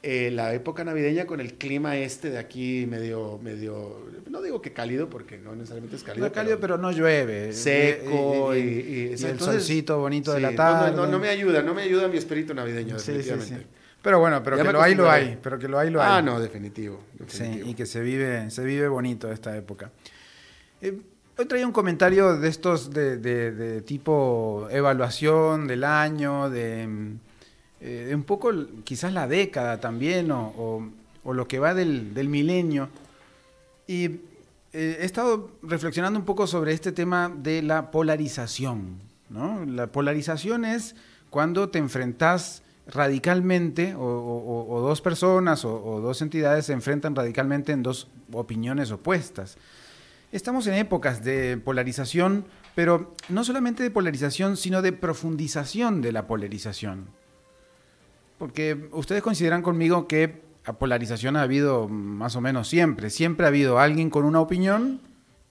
[0.07, 4.71] eh, la época navideña con el clima este de aquí medio, medio, no digo que
[4.71, 6.27] cálido porque no necesariamente es cálido.
[6.27, 7.51] No cálido, pero, no llueve.
[7.53, 10.95] Seco y, el solcito bonito de la tarde.
[10.95, 13.65] No, me ayuda, no me ayuda mi espíritu navideño, definitivamente.
[14.03, 15.39] pero bueno, pero que lo hay, lo hay.
[15.41, 16.07] Pero que lo hay, lo hay.
[16.11, 17.01] Ah, no, definitivo.
[17.25, 19.89] Sí, y que se vive, se vive bonito esta época.
[20.81, 21.01] Eh,
[21.35, 27.17] hoy traía un comentario de estos de, de tipo evaluación del año, de
[27.87, 28.51] eh, un poco
[28.83, 30.89] quizás la década también o,
[31.23, 32.89] lo que va del, milenio.
[33.85, 34.05] Y
[34.73, 38.97] eh, he estado reflexionando un poco sobre este tema de la polarización.
[39.29, 40.95] La polarización es
[41.29, 48.07] cuando te enfrentas radicalmente o, dos personas o, dos entidades se enfrentan radicalmente en dos
[48.31, 49.59] opiniones opuestas.
[50.31, 56.25] Estamos en épocas de polarización, pero no solamente de polarización, sino de profundización de la
[56.25, 57.24] polarización.
[58.37, 63.09] Porque ustedes consideran conmigo que la polarización ha habido más o menos siempre.
[63.09, 65.01] Siempre ha habido alguien con una opinión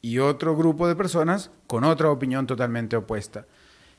[0.02, 3.46] y otro grupo de personas con otra opinión totalmente opuesta.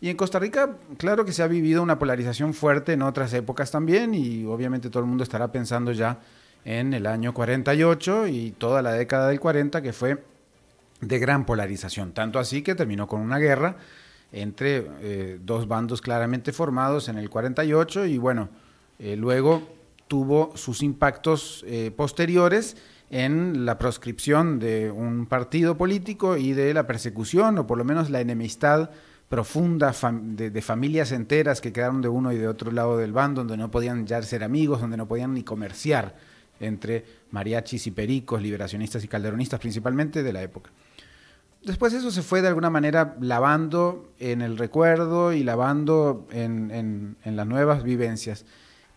[0.01, 3.71] Y en Costa Rica, claro que se ha vivido una polarización fuerte en otras épocas
[3.71, 6.19] también y obviamente todo el mundo estará pensando ya
[6.65, 10.23] en el año 48 y toda la década del 40 que fue
[11.01, 12.11] de gran polarización.
[12.11, 13.77] Tanto así que terminó con una guerra
[14.31, 18.49] entre eh, dos bandos claramente formados en el 48 y bueno,
[18.99, 19.61] eh, luego
[20.07, 22.77] tuvo sus impactos eh, posteriores
[23.09, 28.09] en la proscripción de un partido político y de la persecución, o por lo menos
[28.09, 28.89] la enemistad
[29.29, 33.57] profunda de, familias enteras que quedaron de uno y de otro lado del bando, donde
[33.57, 36.15] no podían ya ser amigos, donde no podían ni comerciar
[36.59, 40.71] entre mariachis y pericos, liberacionistas y calderonistas principalmente de la época.
[41.63, 47.47] Después eso se fue de alguna manera lavando en el recuerdo y lavando en las
[47.47, 48.45] nuevas vivencias.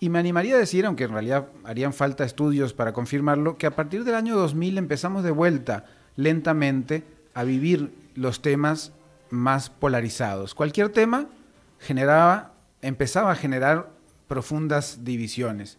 [0.00, 3.74] Y me animaría a decir, aunque en realidad harían falta estudios para confirmarlo, que a
[3.74, 5.86] partir del año 2000 empezamos de vuelta
[6.16, 8.92] lentamente a vivir los temas
[9.30, 10.54] más polarizados.
[10.54, 11.26] Cualquier tema
[11.78, 13.90] generaba, empezaba a generar
[14.28, 15.78] profundas divisiones.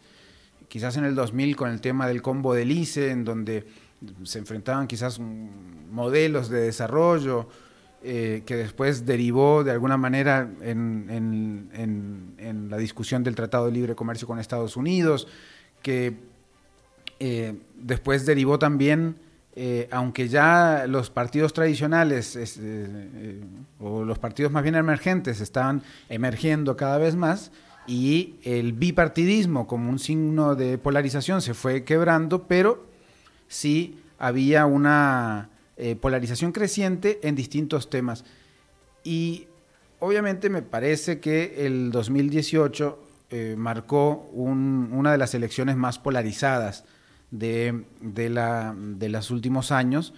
[0.68, 3.68] Quizás en el 2000 con el tema del combo del ICE, en donde
[4.24, 7.48] se enfrentaban quizás modelos de desarrollo,
[8.02, 11.68] eh, que después derivó de alguna manera en,
[12.70, 15.28] la discusión del Tratado de Libre Comercio con Estados Unidos,
[15.82, 16.16] que
[17.20, 19.18] eh, después derivó también,
[19.54, 22.40] eh, aunque ya los partidos tradicionales
[23.80, 27.52] o los partidos más bien emergentes estaban emergiendo cada vez más,
[27.86, 32.86] y el bipartidismo como un signo de polarización se fue quebrando, pero
[33.50, 35.50] sí había una
[35.82, 38.26] eh, polarización creciente en distintos temas.
[39.02, 39.48] Y
[40.00, 43.00] obviamente me parece que el 2018
[43.30, 46.84] eh, marcó una de las elecciones más polarizadas
[47.32, 50.14] de, de, la, de los últimos años,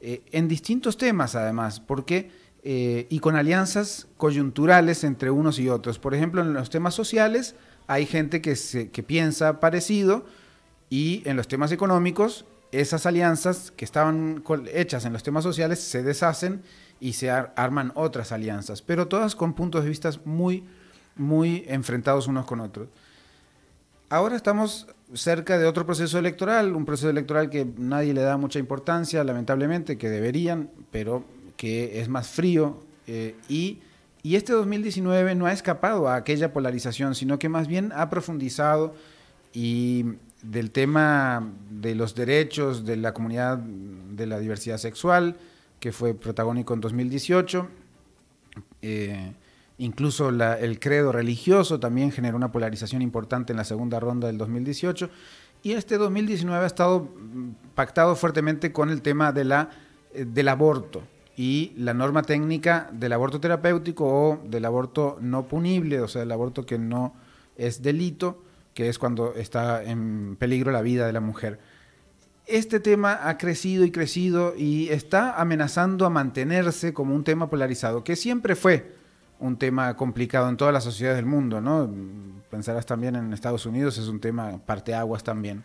[0.00, 2.32] eh, en distintos temas además, porque,
[2.64, 6.00] y con alianzas coyunturales entre unos y otros.
[6.00, 7.54] Por ejemplo, en los temas sociales
[7.86, 10.26] hay gente que, se, que piensa parecido
[10.90, 12.46] y en los temas económicos
[12.80, 16.62] esas alianzas que estaban hechas en los temas sociales se deshacen
[17.00, 20.64] y se arman otras alianzas, pero todas con puntos de vista muy,
[21.16, 22.88] muy enfrentados unos con otros.
[24.08, 28.58] Ahora estamos cerca de otro proceso electoral, un proceso electoral que nadie le da mucha
[28.58, 31.24] importancia, lamentablemente, que deberían, pero
[31.56, 32.80] que es más frío.
[33.06, 33.80] Eh, y,
[34.22, 38.94] y este 2019 no ha escapado a aquella polarización, sino que más bien ha profundizado
[39.52, 40.06] y
[40.44, 45.36] del tema de los derechos de la comunidad de la diversidad sexual,
[45.80, 47.68] que fue protagónico en 2018,
[48.82, 49.32] eh,
[49.78, 55.10] incluso el credo religioso también generó una polarización importante en la segunda ronda del 2018.
[55.62, 57.08] Y este 2019 ha estado
[57.74, 59.70] pactado fuertemente con el tema de la,
[60.12, 61.02] eh, del aborto
[61.36, 66.32] y la norma técnica del aborto terapéutico o del aborto no punible, o sea, el
[66.32, 67.14] aborto que no
[67.56, 68.42] es delito,
[68.74, 71.58] que es cuando está en peligro la vida de la mujer.
[72.46, 78.04] Este tema ha crecido y crecido y está amenazando a mantenerse como un tema polarizado,
[78.04, 78.92] que siempre fue
[79.38, 81.90] un tema complicado en todas las sociedades del mundo, ¿no?
[82.50, 85.62] Pensarás también en Estados Unidos, es un tema parteaguas también.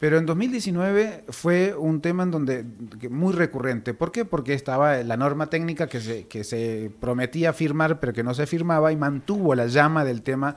[0.00, 2.64] Pero en 2019 fue un tema en donde
[3.10, 3.94] muy recurrente.
[3.94, 4.24] ¿Por qué?
[4.24, 8.46] Porque estaba la norma técnica que se, que se prometía firmar, pero que no se
[8.46, 10.56] firmaba y mantuvo la llama del tema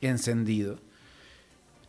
[0.00, 0.78] encendido.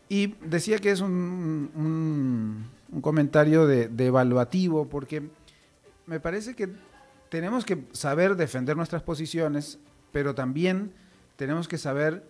[0.10, 5.30] Y decía que es un, un- comentario de, evaluativo, porque
[6.05, 6.70] me parece que
[7.30, 9.80] tenemos que saber defender nuestras posiciones,
[10.14, 10.93] pero también
[11.36, 12.24] tenemos que saber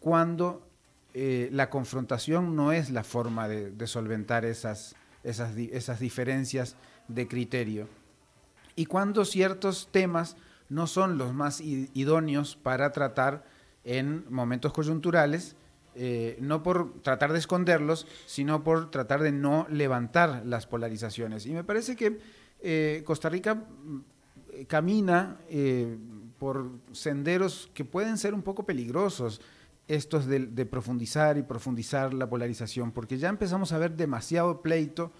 [0.00, 0.66] cuándo
[1.14, 6.76] eh, la confrontación no es la forma de, de solventar esas, esas, esas diferencias
[7.08, 7.88] de criterio.
[8.76, 10.36] Y cuando ciertos temas
[10.68, 13.44] no son los más idóneos para tratar
[13.84, 15.56] en momentos coyunturales,
[15.94, 21.44] eh, no por tratar de esconderlos, sino por tratar de no levantar las polarizaciones.
[21.46, 22.18] Y me parece que
[22.60, 24.00] eh, Costa Rica mm,
[24.66, 25.98] camina eh,
[26.38, 29.40] por senderos que pueden ser un poco peligrosos,
[29.88, 35.12] estos de, profundizar y profundizar la polarización, porque ya empezamos a ver demasiado pleito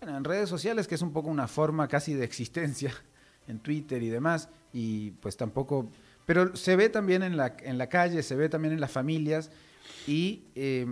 [0.00, 2.94] en redes sociales, que es un poco una forma casi de existencia,
[3.48, 5.90] en Twitter y demás, y pues tampoco,
[6.24, 9.50] pero se ve también en la, en la calle, se ve también en las familias,
[10.06, 10.86] y eh,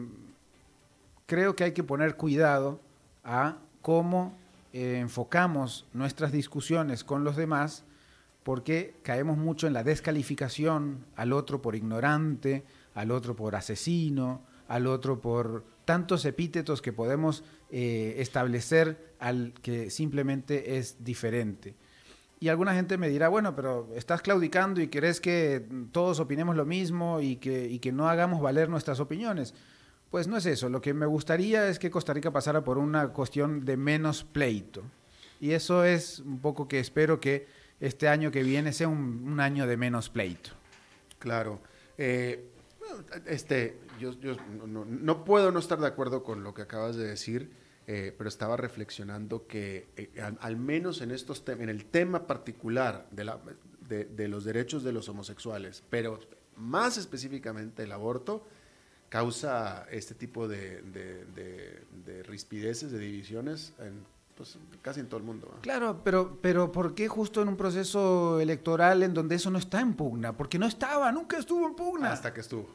[1.26, 2.80] creo que hay que poner cuidado
[3.24, 4.36] a cómo
[4.72, 7.84] eh, enfocamos nuestras discusiones con los demás,
[8.42, 12.64] porque caemos mucho en la descalificación al otro por ignorante,
[12.94, 19.90] al otro por asesino, al otro por tantos epítetos que podemos eh, establecer al que
[19.90, 21.74] simplemente es diferente.
[22.42, 26.64] Y alguna gente me dirá, bueno, pero estás claudicando y querés que todos opinemos lo
[26.64, 29.54] mismo y que, y que no hagamos valer nuestras opiniones.
[30.10, 30.68] Pues no es eso.
[30.68, 34.82] Lo que me gustaría es que Costa Rica pasara por una cuestión de menos pleito.
[35.38, 37.46] Y eso es un poco que espero que
[37.78, 40.50] este año que viene sea un, año de menos pleito.
[41.20, 41.60] Claro.
[41.96, 42.44] Eh,
[43.26, 44.34] este, yo, yo
[44.66, 47.52] no puedo no estar de acuerdo con lo que acabas de decir,
[47.86, 53.06] eh, pero estaba reflexionando que eh, al, al menos en estos en el tema particular
[53.10, 53.38] de, la,
[53.88, 56.18] de, de los derechos de los homosexuales, pero
[56.56, 58.46] más específicamente el aborto,
[59.08, 63.92] causa este tipo de, de- de- de rispideces, de divisiones, en,
[64.36, 65.54] pues, casi en todo el mundo.
[65.60, 69.80] Claro, pero, pero ¿por qué justo en un proceso electoral en donde eso no está
[69.80, 70.34] en pugna?
[70.36, 72.10] Porque no estaba, nunca estuvo en pugna.
[72.12, 72.68] Hasta que estuvo.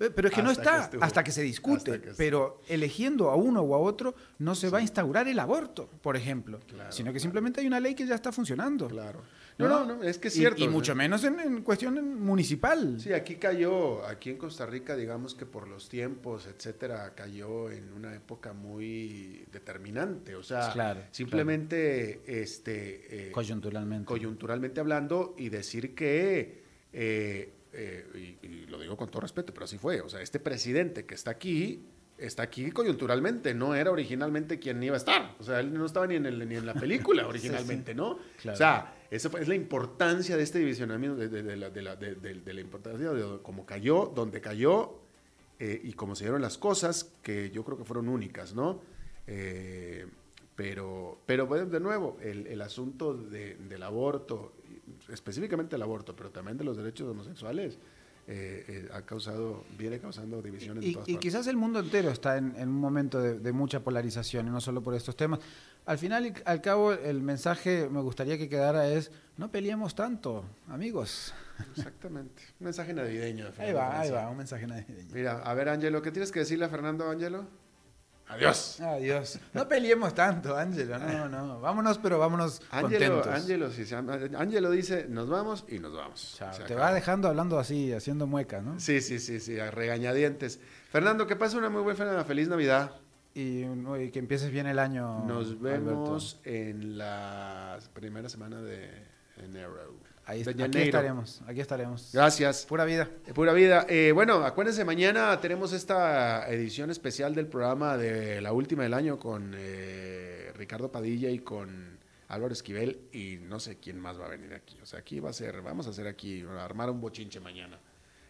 [0.00, 1.04] Eh, Pero es que no que está, estuvo.
[1.04, 2.00] hasta que se discute.
[2.00, 5.88] Que pero eligiendo a uno o a otro no se va a instaurar el aborto,
[6.00, 6.58] por ejemplo.
[6.66, 7.20] Claro, sino que claro.
[7.20, 8.88] simplemente hay una ley que ya está funcionando.
[8.88, 9.20] Claro.
[9.58, 10.64] No, no, no, es que es cierto.
[10.64, 12.98] Y, mucho menos en, en cuestión municipal.
[12.98, 17.92] Sí, aquí cayó, aquí en Costa Rica, digamos que por los tiempos, etcétera, cayó en
[17.92, 20.34] una época muy determinante.
[20.34, 24.06] O sea, Claro, simplemente, este, eh, Coyunturalmente.
[24.06, 26.62] coyunturalmente hablando y decir que,
[26.94, 30.00] eh, eh, y, y lo digo con todo respeto, pero así fue.
[30.00, 31.84] O sea, este presidente que está aquí,
[32.18, 35.36] está aquí coyunturalmente, no era originalmente quien iba a estar.
[35.38, 38.18] O sea, él no estaba ni en, el- ni en la película originalmente, ¿no?
[38.42, 38.54] Claro.
[38.54, 42.60] O sea, esa es la importancia de este divisionamiento, de, de- de la, de la-
[42.60, 45.00] importancia de cómo cayó, dónde cayó
[45.58, 48.80] eh, y cómo se dieron las cosas, que yo creo que fueron únicas, ¿no?
[49.26, 50.06] Eh,
[50.56, 54.52] pero, pero bueno, de nuevo, el, el asunto de- del aborto,
[55.08, 57.78] específicamente el aborto, pero también de los derechos homosexuales,
[58.26, 61.30] eh, eh, ha causado, viene causando divisiones en Y, todas y partes.
[61.30, 64.60] quizás el mundo entero está en, en un momento de, de mucha polarización, y no
[64.60, 65.40] solo por estos temas.
[65.86, 70.44] Al final y al cabo, el mensaje me gustaría que quedara es, no peleemos tanto,
[70.68, 71.32] amigos.
[71.76, 72.42] Exactamente.
[72.60, 73.50] Un mensaje navideño.
[73.50, 75.08] de Ahí va, ahí va, un mensaje navideño.
[75.12, 77.46] Mira, a ver, Ángelo, ¿qué tienes que decirle a Fernando, Ángelo?
[78.30, 78.80] Adiós.
[78.80, 79.38] Adiós.
[79.52, 81.60] No peleemos tanto, Ángelo, no, no.
[81.60, 83.26] Vámonos, pero vámonos Ángelo, contentos.
[83.26, 83.94] Ángelo, si
[84.36, 86.36] Ángelo dice, nos vamos y nos vamos.
[86.38, 86.52] Chao.
[86.52, 88.78] Se Te va dejando hablando así, haciendo mueca, ¿no?
[88.78, 90.60] Sí, sí, sí, sí, a regañadientes.
[90.90, 92.92] Fernando, que pase una muy buena feliz Navidad.
[93.32, 93.62] Y,
[94.10, 95.24] que empieces bien el año.
[95.24, 95.84] Nos Alberto.
[95.84, 98.90] vemos en la primera semana de
[99.36, 99.74] enero.
[100.30, 102.10] Ahí, De aquí estaremos, aquí estaremos.
[102.12, 102.64] Gracias.
[102.64, 103.10] Pura vida.
[103.26, 103.84] Eh, Pura vida.
[103.88, 109.18] Eh, bueno, acuérdense, mañana tenemos esta edición especial del programa de la última del año
[109.18, 114.28] con eh, Ricardo Padilla y con Álvaro Esquivel y no sé quién más va a
[114.28, 114.78] venir aquí.
[114.80, 117.80] O sea, aquí va a ser, vamos a hacer aquí, a armar un bochinche mañana,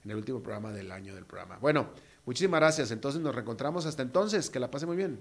[0.03, 1.59] en el último programa del año del programa.
[1.59, 1.91] Bueno,
[2.25, 2.93] muchísimas gracias.
[2.93, 4.49] Entonces nos reencontramos hasta entonces.
[4.49, 5.21] Que la pase muy bien.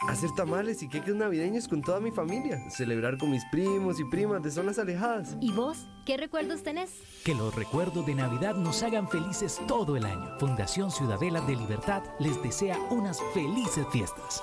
[0.00, 2.60] Hacer tamales y queques navideños con toda mi familia.
[2.70, 5.36] Celebrar con mis primos y primas de zonas alejadas.
[5.40, 5.86] ¿Y vos?
[6.04, 6.92] ¿Qué recuerdos tenés?
[7.24, 10.38] Que los recuerdos de Navidad nos hagan felices todo el año.
[10.38, 14.42] Fundación Ciudadela de Libertad les desea unas felices fiestas.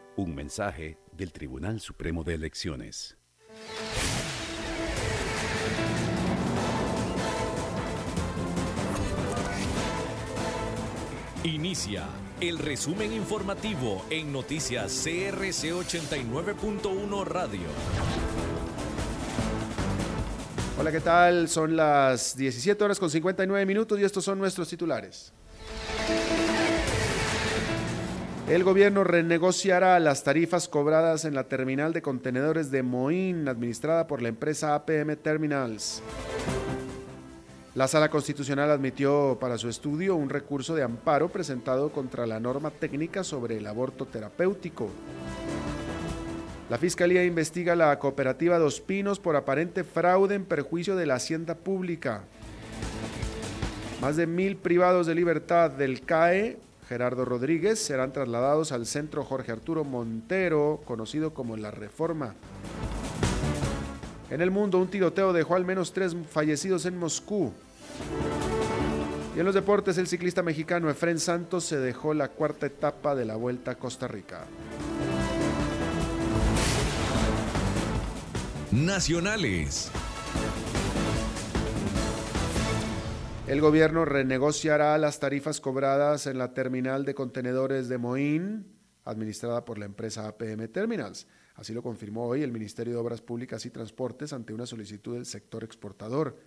[0.17, 3.17] Un mensaje del Tribunal Supremo de Elecciones.
[11.45, 12.07] Inicia
[12.41, 17.61] el resumen informativo en noticias CRC 89.1 Radio.
[20.77, 21.47] Hola, ¿qué tal?
[21.47, 25.31] Son las 17 horas con 59 minutos y estos son nuestros titulares.
[28.51, 34.21] El gobierno renegociará las tarifas cobradas en la terminal de contenedores de Moín, administrada por
[34.21, 36.03] la empresa APM Terminals.
[37.75, 42.71] La Sala Constitucional admitió para su estudio un recurso de amparo presentado contra la norma
[42.71, 44.89] técnica sobre el aborto terapéutico.
[46.69, 51.55] La Fiscalía investiga la cooperativa Dos Pinos por aparente fraude en perjuicio de la hacienda
[51.55, 52.23] pública.
[54.01, 56.57] Más de mil privados de libertad del CAE,
[56.91, 62.35] Gerardo Rodríguez, serán trasladados al centro Jorge Arturo Montero, conocido como La Reforma.
[64.29, 67.53] En el mundo, un tiroteo dejó al menos tres fallecidos en Moscú.
[69.33, 73.23] Y en los deportes, el ciclista mexicano Efren Santos se dejó la cuarta etapa de
[73.23, 74.41] la Vuelta a Costa Rica.
[78.69, 79.89] Nacionales.
[83.51, 88.65] El gobierno renegociará las tarifas cobradas en la terminal de contenedores de Moín,
[89.03, 91.27] administrada por la empresa APM Terminals.
[91.55, 95.25] Así lo confirmó hoy el Ministerio de Obras Públicas y Transportes ante una solicitud del
[95.25, 96.39] sector exportador.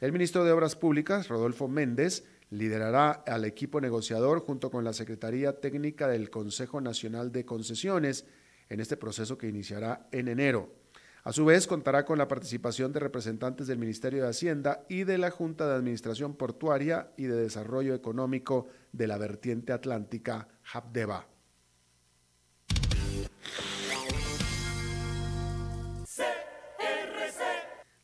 [0.00, 5.60] El ministro de Obras Públicas, Rodolfo Méndez, liderará al equipo negociador junto con la Secretaría
[5.60, 8.26] Técnica del Consejo Nacional de Concesiones
[8.68, 10.79] en este proceso que iniciará en enero.
[11.22, 15.18] A su vez, contará con la participación de representantes del Ministerio de Hacienda y de
[15.18, 21.26] la Junta de Administración Portuaria y de Desarrollo Económico de la Vertiente Atlántica, HAPDEVA.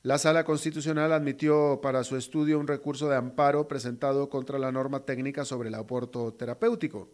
[0.02, 5.04] La Sala Constitucional admitió para su estudio un recurso de amparo presentado contra la norma
[5.04, 7.10] técnica sobre el aborto terapéutico.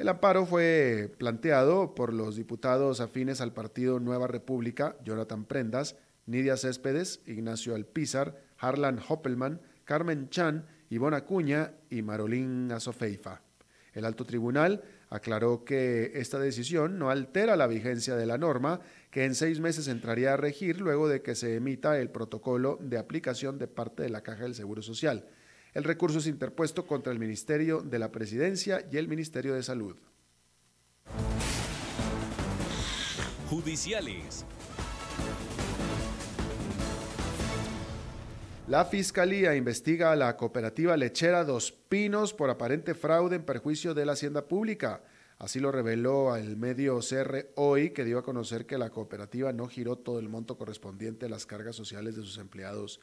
[0.00, 5.94] El amparo fue planteado por los diputados afines al partido Nueva República, Jonathan Prendas,
[6.24, 13.42] Nidia Céspedes, Ignacio Alpizar, Harlan Hoppelman, Carmen Chan, Ivonne Acuña y Marolín Azofeifa.
[13.92, 18.80] El alto tribunal aclaró que esta decisión no altera la vigencia de la norma,
[19.10, 22.96] que en seis meses entraría a regir luego de que se emita el protocolo de
[22.96, 25.26] aplicación de parte de la Caja del Seguro Social.
[25.72, 29.96] El recurso es interpuesto contra el Ministerio de la Presidencia y el Ministerio de Salud.
[33.48, 34.44] Judiciales.
[38.66, 44.06] La Fiscalía investiga a la cooperativa lechera Dos Pinos por aparente fraude en perjuicio de
[44.06, 45.02] la hacienda pública.
[45.38, 49.66] Así lo reveló el medio CR hoy, que dio a conocer que la cooperativa no
[49.66, 53.00] giró todo el monto correspondiente a las cargas sociales de sus empleados.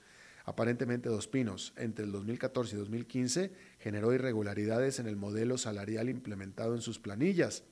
[0.48, 6.74] Aparentemente Dos Pinos, entre el 2014 y 2015, generó irregularidades en el modelo salarial implementado
[6.74, 7.66] en sus planillas.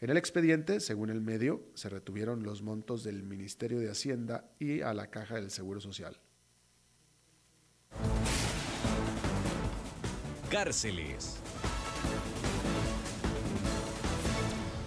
[0.00, 4.80] En el expediente, según el medio, se retuvieron los montos del Ministerio de Hacienda y
[4.80, 6.18] a la Caja del Seguro Social.
[10.50, 11.36] Cárceles.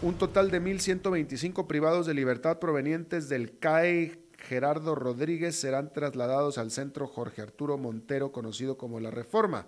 [0.02, 6.72] Un total de 1.125 privados de libertad provenientes del CAE Gerardo Rodríguez serán trasladados al
[6.72, 9.68] centro Jorge Arturo Montero, conocido como La Reforma.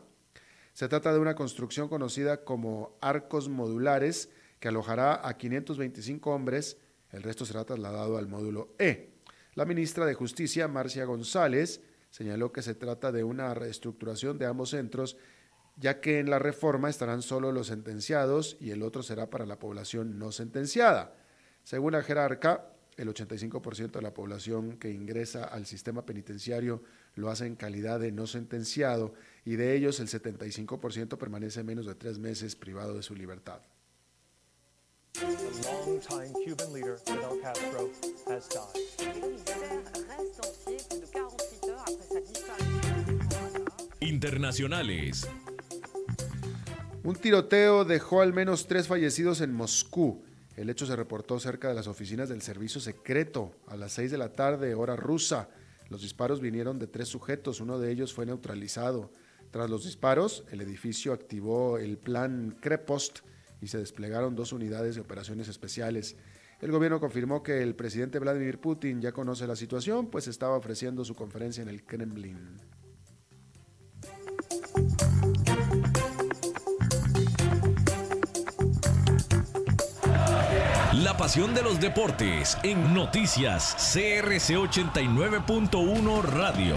[0.73, 6.77] Se trata de una construcción conocida como arcos modulares que alojará a 525 hombres,
[7.11, 9.13] el resto será trasladado al módulo E.
[9.55, 14.69] La ministra de Justicia, Marcia González, señaló que se trata de una reestructuración de ambos
[14.69, 15.17] centros
[15.77, 19.59] ya que en la reforma estarán solo los sentenciados y el otro será para la
[19.59, 21.15] población no sentenciada.
[21.63, 26.83] Según la jerarca, el 85% de la población que ingresa al sistema penitenciario
[27.15, 29.13] lo hace en calidad de no sentenciado
[29.45, 33.61] y de ellos el 75% permanece menos de tres meses privado de su libertad.
[43.99, 45.27] Internacionales.
[47.03, 50.23] Un tiroteo dejó al menos tres fallecidos en Moscú.
[50.55, 54.17] El hecho se reportó cerca de las oficinas del servicio secreto a las 6 de
[54.17, 55.49] la tarde, hora rusa.
[55.89, 59.11] Los disparos vinieron de tres sujetos, uno de ellos fue neutralizado.
[59.51, 63.19] Tras los disparos, el edificio activó el plan Krepost
[63.61, 66.15] y se desplegaron dos unidades de operaciones especiales.
[66.61, 71.03] El gobierno confirmó que el presidente Vladimir Putin ya conoce la situación, pues estaba ofreciendo
[71.03, 72.57] su conferencia en el Kremlin.
[81.21, 86.75] Pasión de los deportes en noticias CRC 89.1 Radio.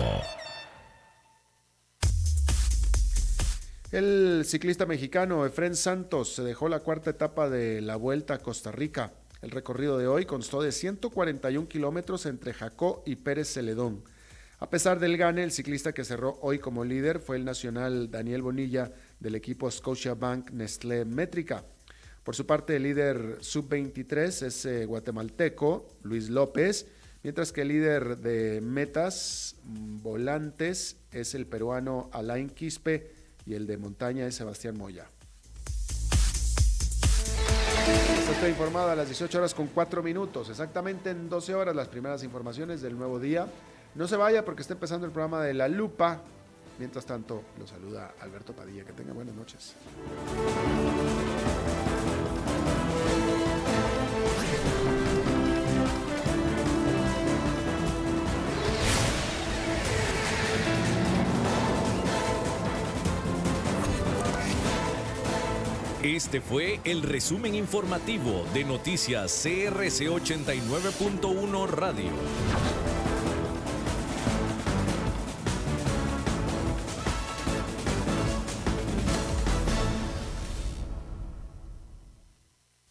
[3.90, 8.70] El ciclista mexicano Efren Santos se dejó la cuarta etapa de la Vuelta a Costa
[8.70, 9.14] Rica.
[9.40, 14.05] El recorrido de hoy constó de 141 kilómetros entre Jacó y Pérez Celedón.
[14.59, 18.42] A pesar del gane, el ciclista que cerró hoy como líder fue el nacional Daniel
[18.42, 21.64] Bonilla del equipo Scotiabank Nestlé Métrica.
[22.25, 26.87] Por su parte, el líder sub-23 es eh, guatemalteco Luis López,
[27.22, 33.12] mientras que el líder de metas mm, volantes es el peruano Alain Quispe
[33.45, 35.07] y el de montaña es Sebastián Moya.
[38.31, 42.25] Está informada a las 18 horas con 4 minutos, exactamente en 12 horas las primeras
[42.25, 43.47] informaciones del nuevo día.
[43.95, 46.22] No se vaya porque está empezando el programa de La Lupa.
[46.79, 48.85] Mientras tanto, lo saluda Alberto Padilla.
[48.85, 49.75] Que tenga buenas noches.
[66.05, 72.11] Este fue el resumen informativo de Noticias CRC 89.1 Radio.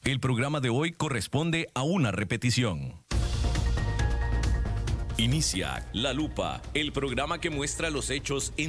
[0.03, 3.03] El programa de hoy corresponde a una repetición.
[5.17, 8.61] Inicia La Lupa, el programa que muestra los hechos en